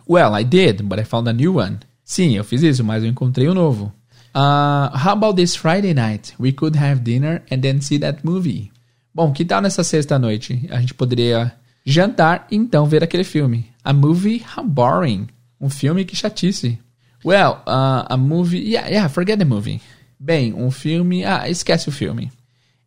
[0.09, 1.79] Well, I did, but I found a new one.
[2.03, 3.93] Sim, eu fiz isso, mas eu encontrei um novo.
[4.37, 6.35] Uh, how about this Friday night?
[6.39, 8.71] We could have dinner and then see that movie.
[9.15, 10.69] Bom, que tal nessa sexta noite?
[10.71, 11.55] A gente poderia
[11.87, 13.71] jantar e então ver aquele filme.
[13.83, 14.45] A movie?
[14.55, 15.29] How boring.
[15.59, 16.79] Um filme que chatice.
[17.25, 18.59] Well, uh, a movie.
[18.59, 19.81] Yeah, yeah, forget the movie.
[20.21, 21.25] Bem, um filme.
[21.25, 22.31] Ah, esquece o filme.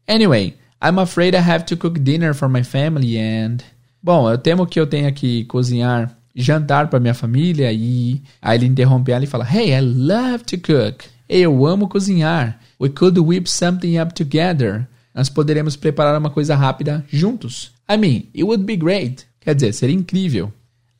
[0.07, 3.63] Anyway, I'm afraid I have to cook dinner for my family and.
[4.03, 8.67] Bom, eu temo que eu tenha que cozinhar jantar para minha família e aí ele
[8.67, 11.05] interrompe ela e fala: Hey, I love to cook.
[11.29, 12.59] Eu amo cozinhar.
[12.81, 14.87] We could whip something up together.
[15.13, 17.71] Nós poderemos preparar uma coisa rápida juntos.
[17.87, 19.25] I mean, it would be great.
[19.39, 20.51] Quer dizer, seria incrível.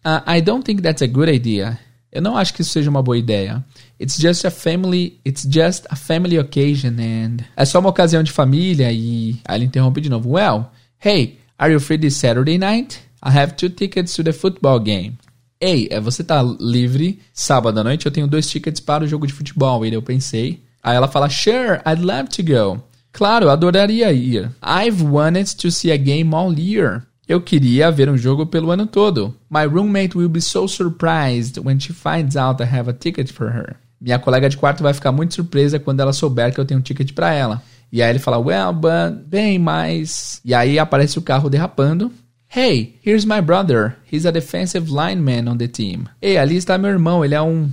[0.06, 1.80] Uh, I don't think that's a good idea.
[2.12, 3.64] Eu não acho que isso seja uma boa ideia.
[4.00, 8.32] It's just a family, it's just a family occasion and é só uma ocasião de
[8.32, 10.32] família e aí ele interrompe de novo.
[10.32, 10.72] Well,
[11.04, 13.00] hey, are you free this Saturday night?
[13.22, 15.18] I have two tickets to the football game.
[15.62, 18.06] Ei, é, você tá livre sábado à noite?
[18.06, 19.86] Eu tenho dois tickets para o jogo de futebol.
[19.86, 20.64] E eu pensei.
[20.82, 22.82] Aí ela fala, sure, I'd love to go.
[23.12, 24.50] Claro, adoraria ir.
[24.64, 27.04] I've wanted to see a game all year.
[27.28, 29.36] Eu queria ver um jogo pelo ano todo.
[29.50, 33.50] My roommate will be so surprised when she finds out I have a ticket for
[33.50, 33.76] her.
[34.00, 36.84] Minha colega de quarto vai ficar muito surpresa quando ela souber que eu tenho um
[36.84, 37.62] ticket para ela.
[37.92, 40.40] E aí ele fala, well, but, bem, mas...
[40.46, 42.12] E aí aparece o carro derrapando.
[42.52, 43.96] Hey, here's my brother.
[44.06, 46.10] He's a defensive lineman on the team.
[46.20, 47.24] Ei, ali está meu irmão.
[47.24, 47.72] Ele é um,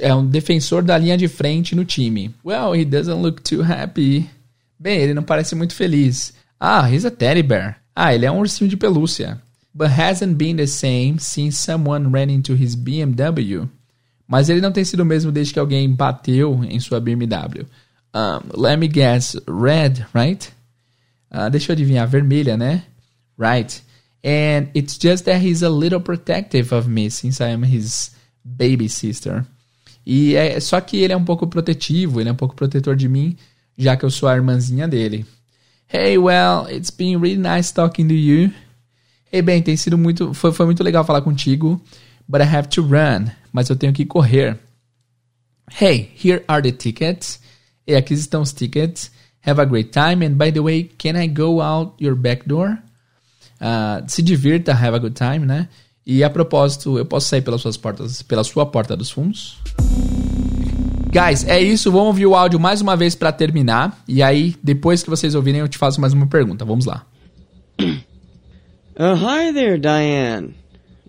[0.00, 2.34] é um defensor da linha de frente no time.
[2.44, 4.28] Well, he doesn't look too happy.
[4.78, 6.34] Bem, ele não parece muito feliz.
[6.60, 7.78] Ah, he's a teddy bear.
[7.96, 9.40] Ah, ele é um ursinho de pelúcia.
[9.74, 13.66] But hasn't been the same since someone ran into his BMW.
[14.26, 17.64] Mas ele não tem sido o mesmo desde que alguém bateu em sua BMW.
[18.14, 20.52] Um, let me guess, red, right?
[21.32, 22.82] Uh, deixa eu adivinhar, vermelha, né?
[23.38, 23.82] Right.
[24.28, 28.10] And it's just that he's a little protective of me since I am his
[28.44, 29.46] baby sister.
[30.04, 33.08] E é só que ele é um pouco protetivo, ele é um pouco protetor de
[33.08, 33.38] mim,
[33.78, 35.24] já que eu sou a irmãzinha dele.
[35.90, 38.52] Hey, well, it's been really nice talking to you.
[39.32, 41.80] Hey, bem, tem sido muito, foi, foi muito legal falar contigo,
[42.28, 43.30] but I have to run.
[43.50, 44.58] Mas eu tenho que correr.
[45.80, 47.40] Hey, here are the tickets.
[47.86, 49.10] E aqui estão os tickets.
[49.46, 50.22] Have a great time.
[50.26, 52.78] And by the way, can I go out your back door?
[53.60, 55.68] Uh, se divirta, have a good time, né?
[56.06, 59.58] E a propósito, eu posso sair pelas suas portas, pela sua porta dos fundos?
[61.12, 61.90] Guys, é isso.
[61.90, 64.02] Vamos ouvir o áudio mais uma vez para terminar.
[64.06, 66.64] E aí, depois que vocês ouvirem, eu te faço mais uma pergunta.
[66.64, 67.04] Vamos lá.
[69.00, 70.56] Uh, hi there, Diane.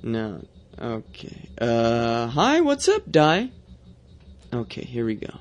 [0.03, 0.45] No.
[0.79, 1.49] Okay.
[1.59, 3.51] Uh, hi, what's up, Di?
[4.53, 5.33] Okay, here we go.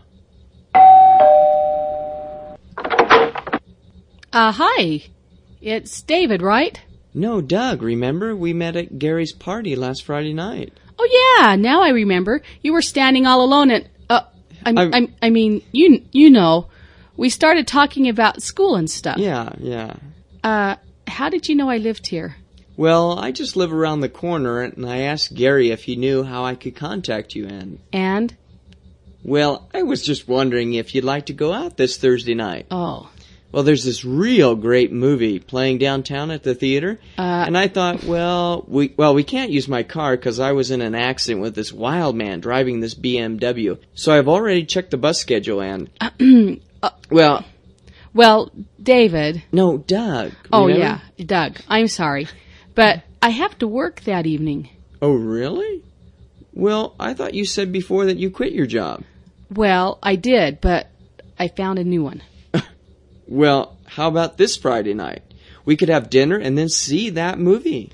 [4.33, 5.03] Uh, hi.
[5.61, 6.81] It's David, right?
[7.15, 8.37] No, Doug, remember?
[8.37, 10.73] We met at Gary's party last Friday night.
[10.99, 12.43] Oh, yeah, now I remember.
[12.63, 13.87] You were standing all alone at
[14.65, 16.69] I'm, I'm, I mean, you you know,
[17.17, 19.19] we started talking about school and stuff.
[19.19, 19.97] Yeah, yeah.
[20.43, 22.37] Uh, how did you know I lived here?
[22.77, 26.45] Well, I just live around the corner, and I asked Gary if he knew how
[26.45, 27.47] I could contact you.
[27.47, 28.37] And and
[29.23, 32.67] Well, I was just wondering if you'd like to go out this Thursday night.
[32.71, 33.11] Oh.
[33.51, 38.05] Well, there's this real great movie playing downtown at the theater, Uh, and I thought,
[38.05, 41.55] well, we well we can't use my car because I was in an accident with
[41.55, 43.79] this wild man driving this BMW.
[43.95, 45.89] So I've already checked the bus schedule and
[47.11, 47.45] well,
[48.13, 48.51] Well,
[48.83, 49.43] David.
[49.51, 50.33] no, Doug.
[50.53, 51.01] Oh, remember?
[51.17, 51.59] yeah, Doug.
[51.69, 52.29] I'm sorry.
[52.75, 54.69] But I have to work that evening.
[55.01, 55.83] Oh, really?
[56.53, 59.05] Well, I thought you said before that you quit your job.
[59.51, 60.89] Well, I did, but
[61.39, 62.21] I found a new one.
[63.29, 65.23] Well, how about this Friday night?
[65.65, 67.93] We could have dinner and then see that movie.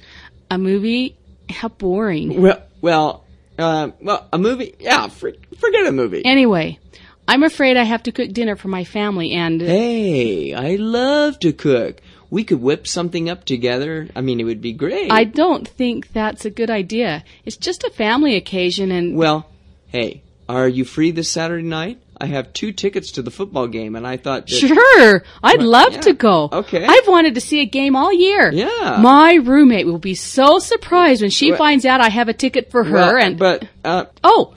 [0.50, 1.16] A movie?
[1.50, 2.40] How boring.
[2.40, 3.24] Well, well,
[3.58, 4.74] uh, well, a movie?
[4.78, 6.24] Yeah, for, forget a movie.
[6.24, 6.78] Anyway,
[7.26, 9.60] I'm afraid I have to cook dinner for my family and.
[9.60, 12.00] Hey, I love to cook.
[12.30, 14.08] We could whip something up together.
[14.14, 15.10] I mean, it would be great.
[15.10, 17.24] I don't think that's a good idea.
[17.44, 19.16] It's just a family occasion and.
[19.16, 19.48] Well,
[19.88, 22.00] hey, are you free this Saturday night?
[22.20, 24.46] I have two tickets to the football game, and I thought.
[24.46, 26.48] That, Sure, I'd Well, love yeah, to go.
[26.52, 26.84] okay.
[26.84, 28.52] I've wanted to see a game all year.
[28.52, 28.98] Yeah.
[29.00, 32.70] My roommate will be so surprised when she Well- finds out I have a ticket
[32.70, 34.52] for her Well, and But, uh, Oh.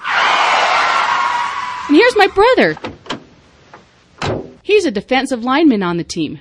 [1.89, 2.77] And here's my brother.
[4.63, 6.39] He's a defensive lineman on the team.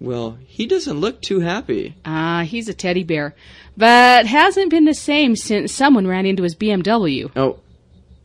[0.00, 1.94] well, he doesn't look too happy.
[2.04, 3.34] Ah, he's a teddy bear.
[3.76, 7.30] But hasn't been the same since someone ran into his BMW.
[7.36, 7.58] Oh,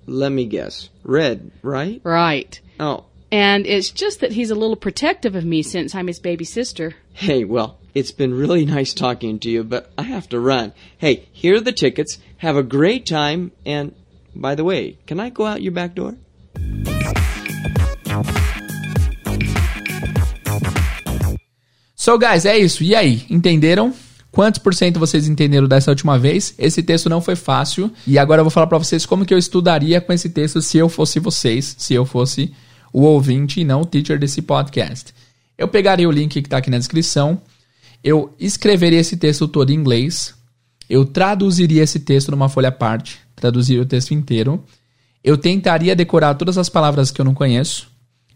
[0.08, 0.90] let me guess.
[1.04, 2.02] Red, right?
[2.04, 2.60] Right.
[2.80, 6.46] Oh, And it's just that he's a little protective of me since I'm his baby
[6.46, 6.96] sister.
[7.14, 10.72] hey, well, it's been really nice talking to you, but I have to run.
[10.98, 12.20] Hey, here are the tickets.
[12.38, 13.94] Have a great time, and
[14.36, 16.16] by the way, can I go out your back door?
[21.96, 22.84] So, guys, é isso.
[22.84, 23.94] E aí, entenderam?
[24.32, 26.54] Quantos por cento vocês entenderam dessa última vez?
[26.58, 27.92] Esse texto não foi fácil.
[28.06, 30.78] E agora eu vou falar pra vocês como que eu estudaria com esse texto se
[30.78, 32.54] eu fosse vocês, se eu fosse
[32.92, 35.14] o ouvinte e não o teacher desse podcast.
[35.58, 37.42] Eu pegaria o link que tá aqui na descrição,
[38.04, 40.36] eu escreveria esse texto todo em inglês,
[40.90, 44.64] eu traduziria esse texto numa folha à parte, traduziria o texto inteiro,
[45.24, 47.88] eu tentaria decorar todas as palavras que eu não conheço,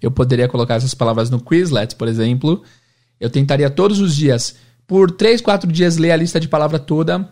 [0.01, 2.63] eu poderia colocar essas palavras no Quizlet, por exemplo,
[3.19, 4.55] eu tentaria todos os dias,
[4.91, 7.25] por 3, 4 dias, ler a lista de palavra toda.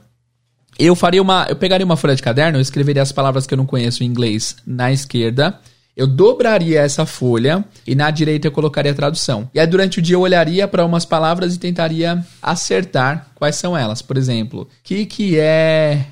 [0.80, 1.46] Eu faria uma.
[1.50, 4.08] Eu pegaria uma folha de caderno, eu escreveria as palavras que eu não conheço em
[4.08, 5.60] inglês na esquerda.
[5.94, 9.50] Eu dobraria essa folha e na direita eu colocaria a tradução.
[9.54, 13.78] E aí durante o dia eu olharia para umas palavras e tentaria acertar quais são
[13.78, 14.02] elas.
[14.02, 16.06] Por exemplo, que, que é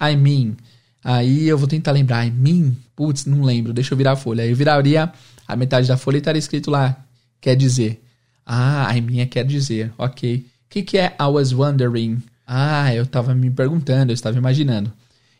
[0.00, 0.56] I mean?
[1.04, 2.26] Aí eu vou tentar lembrar.
[2.26, 2.74] I mean?
[2.96, 3.74] Putz, não lembro.
[3.74, 4.42] Deixa eu virar a folha.
[4.42, 5.12] Aí eu viraria
[5.46, 6.96] a metade da folha e estaria escrito lá.
[7.42, 8.02] Quer dizer.
[8.46, 9.92] Ah, I mean é quer dizer.
[9.98, 10.46] Ok.
[10.68, 12.22] Que, que é I was wondering?
[12.46, 14.92] Ah, eu estava me perguntando, eu estava imaginando.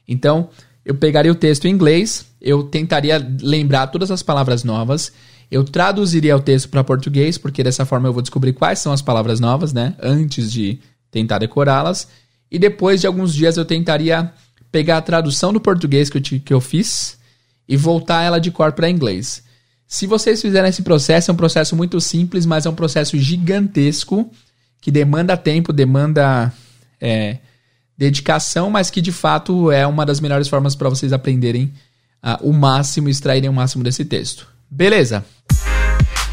[0.06, 0.50] Então,
[0.84, 5.12] eu pegaria o texto em inglês, eu tentaria lembrar todas as palavras novas,
[5.50, 9.02] eu traduziria o texto para português, porque dessa forma eu vou descobrir quais são as
[9.02, 9.94] palavras novas, né?
[10.02, 10.78] Antes de
[11.10, 12.08] tentar decorá-las.
[12.50, 14.32] E depois de alguns dias eu tentaria
[14.70, 17.18] pegar a tradução do português que eu, que eu fiz
[17.68, 19.42] e voltar ela de cor para inglês.
[19.86, 24.30] Se vocês fizerem esse processo, é um processo muito simples, mas é um processo gigantesco
[24.88, 26.50] que demanda tempo, demanda
[26.98, 27.36] é,
[27.96, 31.70] dedicação, mas que de fato é uma das melhores formas para vocês aprenderem
[32.22, 34.48] ah, o máximo, extraírem o máximo desse texto.
[34.70, 35.22] Beleza?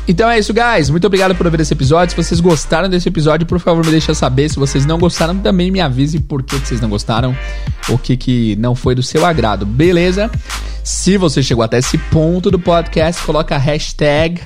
[0.07, 0.89] Então é isso, guys.
[0.89, 2.11] Muito obrigado por ver esse episódio.
[2.11, 4.47] Se vocês gostaram desse episódio, por favor, me deixa saber.
[4.47, 7.35] Se vocês não gostaram, também me avise por que, que vocês não gostaram,
[7.89, 9.65] o que, que não foi do seu agrado.
[9.65, 10.31] Beleza?
[10.81, 14.41] Se você chegou até esse ponto do podcast, coloca a hashtag.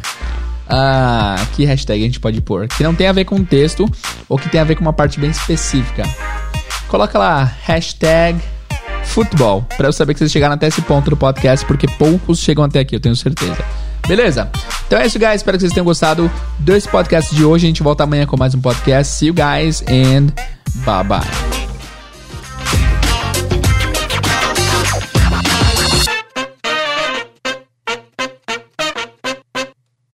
[0.69, 2.67] Ah, que hashtag a gente pode pôr?
[2.67, 3.89] Que não tem a ver com o texto
[4.27, 6.03] ou que tem a ver com uma parte bem específica.
[6.87, 8.39] Coloca lá, hashtag
[9.03, 12.63] futebol, pra eu saber que vocês chegaram até esse ponto do podcast, porque poucos chegam
[12.63, 13.57] até aqui, eu tenho certeza.
[14.07, 14.49] Beleza?
[14.87, 15.35] Então é isso, guys.
[15.35, 17.67] Espero que vocês tenham gostado desse podcast de hoje.
[17.67, 19.13] A gente volta amanhã com mais um podcast.
[19.13, 20.33] See you guys and
[20.83, 21.68] bye bye.